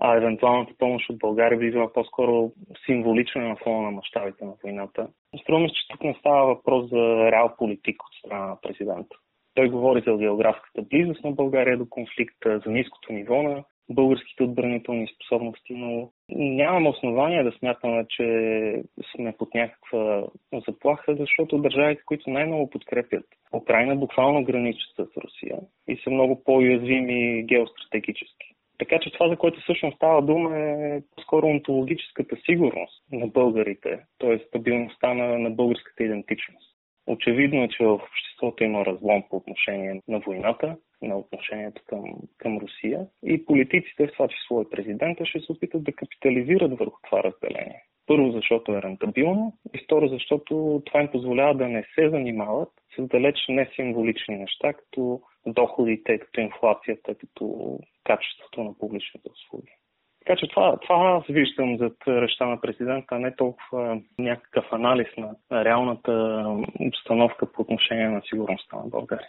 а 0.00 0.16
евентуалната 0.16 0.72
помощ 0.78 1.10
от 1.10 1.18
България 1.18 1.58
би 1.58 1.70
била 1.70 1.92
по-скоро 1.92 2.52
символична 2.86 3.48
на 3.48 3.56
фона 3.56 3.82
на 3.82 3.90
мащабите 3.90 4.44
на 4.44 4.52
войната. 4.62 5.08
Струва 5.42 5.60
ми 5.60 5.68
че 5.68 5.88
тук 5.90 6.04
не 6.04 6.16
става 6.20 6.46
въпрос 6.46 6.90
за 6.90 7.30
реал 7.32 7.54
политик 7.58 8.02
от 8.02 8.14
страна 8.14 8.46
на 8.46 8.60
президента. 8.60 9.16
Той 9.54 9.68
говори 9.68 10.02
за 10.06 10.16
географската 10.16 10.82
близост 10.82 11.24
на 11.24 11.32
България 11.32 11.78
до 11.78 11.88
конфликта, 11.88 12.60
за 12.64 12.70
ниското 12.70 13.12
ниво 13.12 13.42
на 13.42 13.64
българските 13.90 14.42
отбранителни 14.42 15.08
способности, 15.14 15.74
но 15.74 16.10
нямаме 16.30 16.88
основания 16.88 17.44
да 17.44 17.52
смятаме, 17.52 18.06
че 18.08 18.82
сме 19.16 19.34
под 19.38 19.54
някаква 19.54 20.24
заплаха, 20.68 21.16
защото 21.16 21.58
държавите, 21.58 22.02
които 22.06 22.30
най-много 22.30 22.70
подкрепят 22.70 23.24
Украина, 23.54 23.96
буквално 23.96 24.44
граничат 24.44 24.96
с 24.96 25.16
Русия 25.16 25.58
и 25.88 25.96
са 25.96 26.10
много 26.10 26.44
по-уязвими 26.44 27.42
геостратегически. 27.42 28.53
Така 28.78 28.98
че 28.98 29.12
това, 29.12 29.28
за 29.28 29.36
което 29.36 29.60
всъщност 29.60 29.96
става 29.96 30.22
дума 30.22 30.58
е 30.58 31.00
по-скоро 31.16 31.46
онтологическата 31.46 32.36
сигурност 32.44 33.04
на 33.12 33.26
българите, 33.26 34.00
т.е. 34.18 34.38
стабилността 34.38 35.14
на, 35.14 35.38
на 35.38 35.50
българската 35.50 36.04
идентичност. 36.04 36.74
Очевидно 37.06 37.62
е, 37.62 37.68
че 37.68 37.84
в 37.84 37.94
обществото 37.94 38.64
има 38.64 38.84
разлом 38.84 39.22
по 39.30 39.36
отношение 39.36 40.00
на 40.08 40.18
войната, 40.18 40.76
на 41.02 41.18
отношението 41.18 41.82
към, 41.86 42.04
към 42.38 42.58
Русия 42.58 43.06
и 43.24 43.44
политиците, 43.44 44.06
в 44.06 44.12
това 44.12 44.28
число 44.28 44.62
и 44.62 44.70
президента, 44.70 45.26
ще 45.26 45.40
се 45.40 45.52
опитат 45.52 45.84
да 45.84 45.92
капитализират 45.92 46.78
върху 46.78 46.98
това 47.02 47.22
разделение. 47.22 47.82
Първо, 48.06 48.30
защото 48.30 48.72
е 48.72 48.82
рентабилно 48.82 49.52
и 49.74 49.78
второ, 49.84 50.08
защото 50.08 50.82
това 50.84 51.00
им 51.00 51.08
позволява 51.08 51.54
да 51.54 51.68
не 51.68 51.84
се 51.94 52.10
занимават 52.10 52.68
с 52.96 53.02
далеч 53.02 53.36
не 53.48 53.70
символични 53.76 54.36
неща, 54.36 54.72
като 54.72 55.20
доходите, 55.46 56.18
като 56.18 56.40
инфлацията, 56.40 57.14
като 57.14 57.78
качеството 58.04 58.64
на 58.64 58.78
публичните 58.78 59.28
услуги. 59.32 59.72
Така 60.26 60.38
че 60.38 60.48
това, 60.48 60.76
това 60.76 60.96
аз 60.96 61.26
виждам 61.28 61.76
зад 61.78 61.96
речта 62.08 62.46
на 62.46 62.60
президента, 62.60 63.14
а 63.14 63.18
не 63.18 63.36
толкова 63.36 64.00
някакъв 64.18 64.72
анализ 64.72 65.06
на 65.16 65.64
реалната 65.64 66.44
обстановка 66.80 67.52
по 67.52 67.62
отношение 67.62 68.08
на 68.08 68.22
сигурността 68.30 68.76
на 68.76 68.86
България. 68.86 69.28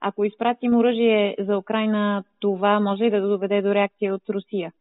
Ако 0.00 0.24
изпратим 0.24 0.76
оръжие 0.76 1.36
за 1.38 1.58
Украина, 1.58 2.24
това 2.40 2.80
може 2.80 3.04
ли 3.04 3.10
да 3.10 3.28
доведе 3.28 3.62
до 3.62 3.74
реакция 3.74 4.14
от 4.14 4.28
Русия? 4.28 4.72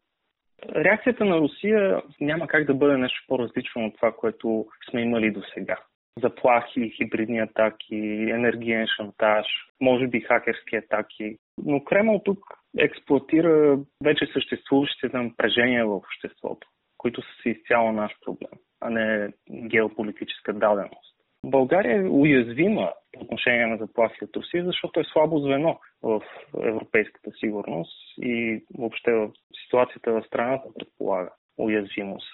Реакцията 0.76 1.26
на 1.26 1.38
Русия 1.38 2.02
няма 2.22 2.48
как 2.48 2.65
да 2.65 2.74
бъде 2.74 2.98
нещо 2.98 3.26
по-различно 3.28 3.86
от 3.86 3.96
това, 3.96 4.12
което 4.12 4.65
сме 4.89 5.02
имали 5.02 5.32
до 5.32 5.41
сега. 5.54 5.78
Заплахи, 6.22 6.90
хибридни 6.90 7.40
атаки, 7.40 7.96
енергиен 8.30 8.88
шантаж, 8.98 9.46
може 9.82 10.08
би 10.08 10.22
хакерски 10.22 10.76
атаки. 10.76 11.38
Но 11.66 11.84
Кремъл 11.84 12.22
тук 12.26 12.40
експлуатира 12.78 13.80
вече 14.04 14.26
съществуващите 14.34 15.18
напрежения 15.18 15.88
в 15.88 15.96
обществото, 15.96 16.68
които 16.98 17.22
са 17.22 17.42
си 17.42 17.50
изцяло 17.50 17.92
наш 17.92 18.12
проблем, 18.26 18.60
а 18.82 18.90
не 18.90 19.34
геополитическа 19.52 20.54
даденост. 20.54 21.18
България 21.46 22.02
е 22.02 22.10
уязвима 22.10 22.94
по 23.14 23.24
отношение 23.24 23.66
на 23.66 23.78
заплахи 23.78 24.24
от 24.24 24.36
Русия, 24.36 24.66
защото 24.66 25.00
е 25.00 25.04
слабо 25.04 25.40
звено 25.40 25.80
в 26.04 26.22
европейската 26.64 27.32
сигурност 27.40 28.18
и 28.22 28.64
въобще 28.78 29.12
в 29.12 29.30
ситуацията 29.64 30.12
в 30.12 30.24
страната 30.28 30.70
предполага 30.80 31.30
уязвимост. 31.58 32.28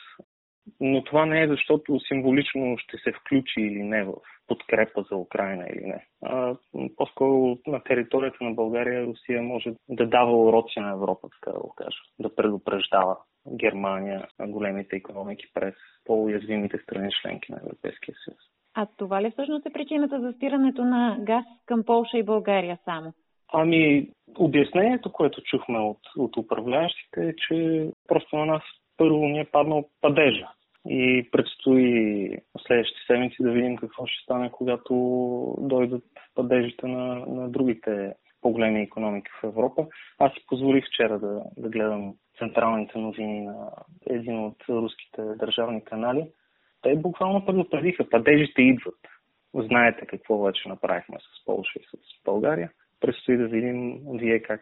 Но 0.79 1.03
това 1.03 1.25
не 1.25 1.43
е 1.43 1.47
защото 1.47 1.99
символично 1.99 2.77
ще 2.77 2.97
се 2.97 3.11
включи 3.11 3.61
или 3.61 3.83
не 3.83 4.03
в 4.03 4.13
подкрепа 4.47 5.03
за 5.11 5.17
Украина 5.17 5.67
или 5.73 5.85
не. 5.85 6.05
А, 6.21 6.55
по-скоро 6.95 7.57
на 7.67 7.83
територията 7.83 8.43
на 8.43 8.51
България 8.51 9.05
Русия 9.05 9.43
може 9.43 9.73
да 9.89 10.07
дава 10.07 10.37
уроци 10.37 10.79
на 10.79 10.91
Европа, 10.91 11.27
така 11.29 11.51
да 11.51 11.59
го 11.59 11.73
кажа, 11.75 11.97
да 12.19 12.35
предупреждава 12.35 13.17
Германия, 13.55 14.27
големите 14.41 14.95
економики 14.95 15.45
през 15.53 15.73
по-уязвимите 16.05 16.77
страни 16.77 17.09
членки 17.21 17.51
на 17.51 17.59
Европейския 17.63 18.15
съюз. 18.25 18.39
А 18.75 18.87
това 18.97 19.21
ли 19.21 19.31
всъщност 19.31 19.65
е 19.65 19.73
причината 19.73 20.19
за 20.19 20.33
спирането 20.33 20.85
на 20.85 21.17
газ 21.19 21.45
към 21.65 21.83
Полша 21.83 22.17
и 22.17 22.23
България 22.23 22.79
само? 22.85 23.13
Ами, 23.53 24.09
обяснението, 24.37 25.11
което 25.11 25.41
чухме 25.41 25.79
от, 25.79 25.99
от 26.17 26.37
управляващите 26.37 27.27
е, 27.27 27.35
че 27.35 27.87
просто 28.07 28.35
на 28.37 28.45
нас 28.45 28.63
първо 29.03 29.27
ни 29.27 29.39
е 29.39 29.49
паднал 29.51 29.89
падежа. 30.01 30.47
И 30.89 31.29
предстои 31.31 32.29
следващите 32.67 33.01
седмици 33.07 33.35
да 33.43 33.51
видим 33.51 33.75
какво 33.75 34.05
ще 34.05 34.23
стане, 34.23 34.51
когато 34.51 34.93
дойдат 35.59 36.03
падежите 36.35 36.87
на, 36.87 37.15
на 37.15 37.49
другите 37.49 38.13
по-големи 38.41 38.81
економики 38.81 39.31
в 39.41 39.47
Европа. 39.47 39.87
Аз 40.19 40.33
си 40.33 40.45
позволих 40.47 40.85
вчера 40.87 41.19
да, 41.19 41.41
да 41.57 41.69
гледам 41.69 42.13
централните 42.37 42.97
новини 42.97 43.41
на 43.41 43.69
един 44.09 44.39
от 44.39 44.55
руските 44.69 45.21
държавни 45.21 45.83
канали 45.83 46.27
те 46.83 46.95
буквално 46.95 47.45
предупредиха, 47.45 48.09
падежите 48.09 48.61
идват. 48.61 48.99
Знаете 49.55 50.05
какво 50.05 50.43
вече 50.43 50.69
направихме 50.69 51.17
с 51.19 51.45
Полша 51.45 51.79
и 51.79 51.83
с 51.83 52.23
България. 52.25 52.71
Предстои 52.99 53.37
да 53.37 53.47
видим 53.47 54.01
вие 54.13 54.39
как, 54.39 54.61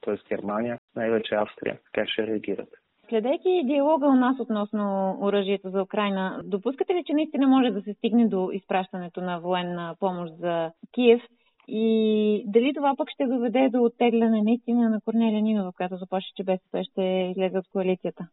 т.е. 0.00 0.14
Германия, 0.28 0.78
най-вече 0.96 1.34
Австрия, 1.34 1.78
как 1.92 2.08
ще 2.08 2.26
реагират. 2.26 2.68
Следейки 3.12 3.62
диалога 3.64 4.06
у 4.06 4.14
нас 4.14 4.40
относно 4.40 5.16
оръжието 5.22 5.70
за 5.70 5.82
Украина, 5.82 6.40
допускате 6.44 6.94
ли, 6.94 7.04
че 7.06 7.12
наистина 7.12 7.48
може 7.48 7.70
да 7.70 7.82
се 7.82 7.94
стигне 7.94 8.28
до 8.28 8.50
изпращането 8.52 9.20
на 9.20 9.40
военна 9.40 9.94
помощ 10.00 10.34
за 10.38 10.70
Киев? 10.92 11.22
И 11.68 12.44
дали 12.46 12.72
това 12.74 12.94
пък 12.96 13.10
ще 13.10 13.26
доведе 13.26 13.68
до 13.68 13.82
оттегляне 13.82 14.42
наистина 14.42 14.90
на 14.90 15.00
Корнелия 15.04 15.42
Нинова, 15.42 15.72
която 15.72 15.96
заплаши, 15.96 16.32
че 16.36 16.44
БСП 16.44 16.84
ще 16.84 17.02
излезе 17.02 17.58
от 17.58 17.68
коалицията? 17.72 18.28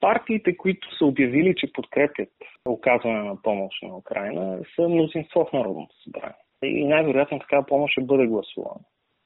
партиите, 0.00 0.56
които 0.56 0.96
са 0.98 1.04
обявили, 1.04 1.54
че 1.56 1.72
подкрепят 1.72 2.28
оказване 2.68 3.22
на 3.22 3.42
помощ 3.42 3.82
на 3.82 3.96
Украина, 3.96 4.58
са 4.76 4.88
мнозинство 4.88 5.44
в 5.44 5.52
Народното 5.52 5.94
събрание. 6.02 6.44
И 6.62 6.84
най-вероятно 6.84 7.38
такава 7.38 7.66
помощ 7.66 7.92
ще 7.92 8.04
бъде 8.04 8.26
гласувана. 8.26 8.80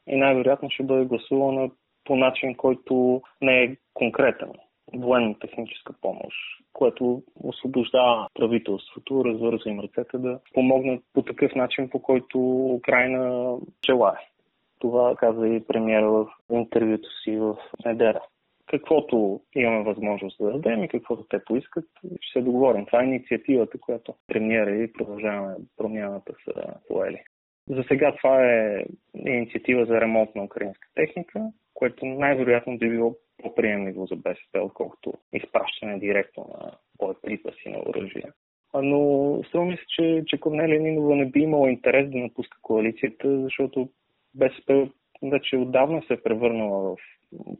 И 0.06 0.16
най-вероятно 0.16 0.70
ще 0.70 0.82
бъде 0.82 1.04
гласувана 1.04 1.70
по 2.04 2.16
начин, 2.16 2.54
който 2.54 3.22
не 3.42 3.62
е 3.62 3.76
конкретен. 3.94 4.52
Военно-техническа 4.94 5.92
помощ, 6.00 6.36
което 6.72 7.22
освобождава 7.34 8.28
правителството, 8.34 9.24
развързва 9.24 9.70
им 9.70 9.80
ръцете 9.80 10.18
да 10.18 10.40
помогнат 10.54 11.04
по 11.14 11.22
такъв 11.22 11.54
начин, 11.54 11.90
по 11.90 12.02
който 12.02 12.38
Украина 12.74 13.54
желая. 13.86 14.20
Това 14.78 15.16
каза 15.16 15.48
и 15.48 15.66
премиера 15.66 16.10
в 16.10 16.26
интервюто 16.50 17.08
си 17.24 17.36
в 17.36 17.56
неделя 17.84 18.20
каквото 18.70 19.40
имаме 19.54 19.84
възможност 19.84 20.38
да 20.38 20.52
дадем 20.52 20.84
и 20.84 20.88
каквото 20.88 21.24
те 21.28 21.44
поискат, 21.44 21.84
ще 22.20 22.38
се 22.38 22.44
договорим. 22.44 22.86
Това 22.86 23.02
е 23.02 23.06
инициативата, 23.06 23.78
която 23.80 24.14
премиера 24.26 24.70
и 24.70 24.92
продължаваме 24.92 25.54
промяната 25.76 26.32
са 26.44 26.74
поели. 26.88 27.22
За 27.68 27.84
сега 27.88 28.14
това 28.16 28.44
е 28.44 28.84
инициатива 29.26 29.84
за 29.84 30.00
ремонт 30.00 30.34
на 30.34 30.44
украинска 30.44 30.88
техника, 30.94 31.46
което 31.74 32.06
най-вероятно 32.06 32.78
би 32.78 32.90
било 32.90 33.14
по-приемливо 33.42 34.06
за 34.06 34.16
БСП, 34.16 34.60
отколкото 34.62 35.12
изпращане 35.32 35.98
директно 35.98 36.46
на 36.54 36.72
боеприпаси 36.98 37.68
на 37.68 37.78
оръжие. 37.78 38.32
Но 38.74 39.40
струва 39.48 39.64
ми 39.64 39.76
се, 39.76 39.84
че, 39.88 40.22
че 40.26 40.40
Корнелия 40.40 40.80
Нинова 40.80 41.16
не 41.16 41.26
би 41.26 41.40
имала 41.40 41.70
интерес 41.70 42.10
да 42.10 42.18
напуска 42.18 42.58
коалицията, 42.62 43.42
защото 43.42 43.88
БСП 44.34 44.88
вече 45.22 45.56
отдавна 45.56 46.02
се 46.06 46.14
е 46.14 46.22
превърнала 46.22 46.96
в 46.96 46.96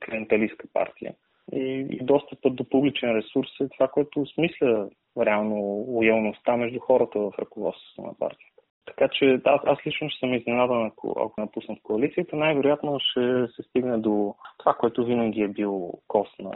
клиенталистка 0.05 0.67
партия. 0.73 1.15
И, 1.53 1.87
и 1.91 2.05
достъпът 2.05 2.57
до 2.57 2.69
публичен 2.69 3.11
ресурс 3.17 3.49
е 3.61 3.69
това, 3.69 3.89
което 3.89 4.21
осмисля 4.21 4.89
реално 5.21 5.57
лоялността 5.89 6.57
между 6.57 6.81
хората 6.81 7.19
в 7.19 7.33
ръководството 7.39 8.03
на 8.03 8.15
партията. 8.19 8.58
Така 8.89 9.09
че 9.09 9.41
аз, 9.45 9.61
аз 9.65 9.79
лично 9.87 10.11
ще 10.11 10.19
съм 10.19 10.35
изненадан, 10.35 10.87
ако, 10.87 11.11
ако 11.11 11.41
напуснат 11.41 11.79
коалицията. 11.83 12.37
Най-вероятно 12.37 12.99
ще 13.01 13.47
се 13.57 13.63
стигне 13.63 13.99
до 13.99 14.35
това, 14.59 14.75
което 14.75 15.05
винаги 15.05 15.43
е 15.43 15.49
бил 15.49 15.93
кост 16.07 16.39
на 16.39 16.53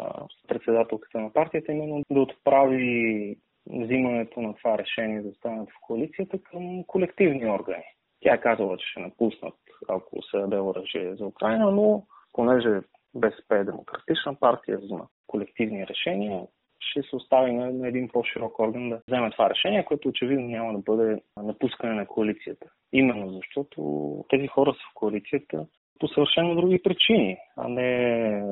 председателката 0.48 1.20
на 1.20 1.32
партията, 1.32 1.72
именно 1.72 2.02
да 2.10 2.20
отправи 2.20 3.36
взимането 3.70 4.40
на 4.40 4.54
това 4.54 4.78
решение 4.78 5.22
да 5.22 5.32
станат 5.32 5.70
в 5.70 5.80
коалицията 5.80 6.38
към 6.38 6.84
колективни 6.86 7.50
органи. 7.50 7.84
Тя 8.20 8.34
е 8.34 8.40
казала, 8.40 8.76
че 8.76 8.86
ще 8.86 9.00
напуснат, 9.00 9.54
ако 9.88 10.22
се 10.22 10.38
даде 10.38 10.60
оръжие 10.60 11.14
за 11.14 11.26
Украина, 11.26 11.70
но 11.70 12.02
понеже 12.32 12.80
БСП 13.14 13.56
е 13.56 13.64
демократична 13.64 14.34
партия, 14.34 14.78
взима 14.78 15.06
колективни 15.26 15.86
решения, 15.86 16.42
ще 16.90 17.02
се 17.02 17.16
остави 17.16 17.52
на, 17.52 17.70
на 17.72 17.88
един 17.88 18.08
по-широк 18.08 18.58
орган 18.58 18.88
да 18.88 19.00
вземе 19.08 19.30
това 19.30 19.50
решение, 19.50 19.84
което 19.84 20.08
очевидно 20.08 20.48
няма 20.48 20.72
да 20.72 20.78
бъде 20.78 21.20
напускане 21.36 21.94
на 21.94 22.06
коалицията. 22.06 22.66
Именно 22.92 23.30
защото 23.30 24.16
тези 24.28 24.46
хора 24.46 24.72
са 24.72 24.80
в 24.90 24.94
коалицията 24.94 25.66
по 26.00 26.08
съвършено 26.08 26.54
други 26.54 26.82
причини, 26.82 27.36
а 27.56 27.68
не, 27.68 28.42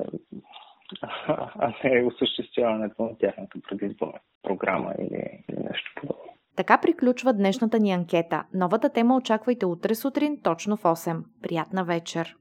а 1.58 1.72
не 1.84 2.04
осъществяването 2.04 3.02
на 3.02 3.18
тяхната 3.18 3.58
предизборна 3.68 4.18
програма 4.42 4.94
или, 4.98 5.44
или 5.48 5.62
нещо 5.70 5.90
подобно. 5.96 6.32
Така 6.56 6.78
приключва 6.82 7.32
днешната 7.32 7.78
ни 7.78 7.92
анкета. 7.92 8.44
Новата 8.54 8.92
тема 8.92 9.16
очаквайте 9.16 9.66
утре 9.66 9.94
сутрин, 9.94 10.38
точно 10.42 10.76
в 10.76 10.82
8. 10.82 11.22
Приятна 11.42 11.84
вечер! 11.84 12.36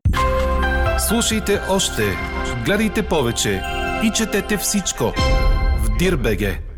Слушайте 0.98 1.52
още, 1.76 2.02
гледайте 2.66 3.02
повече 3.10 3.50
и 4.06 4.12
четете 4.18 4.58
всичко 4.58 5.04
Дирбеге. 6.00 6.69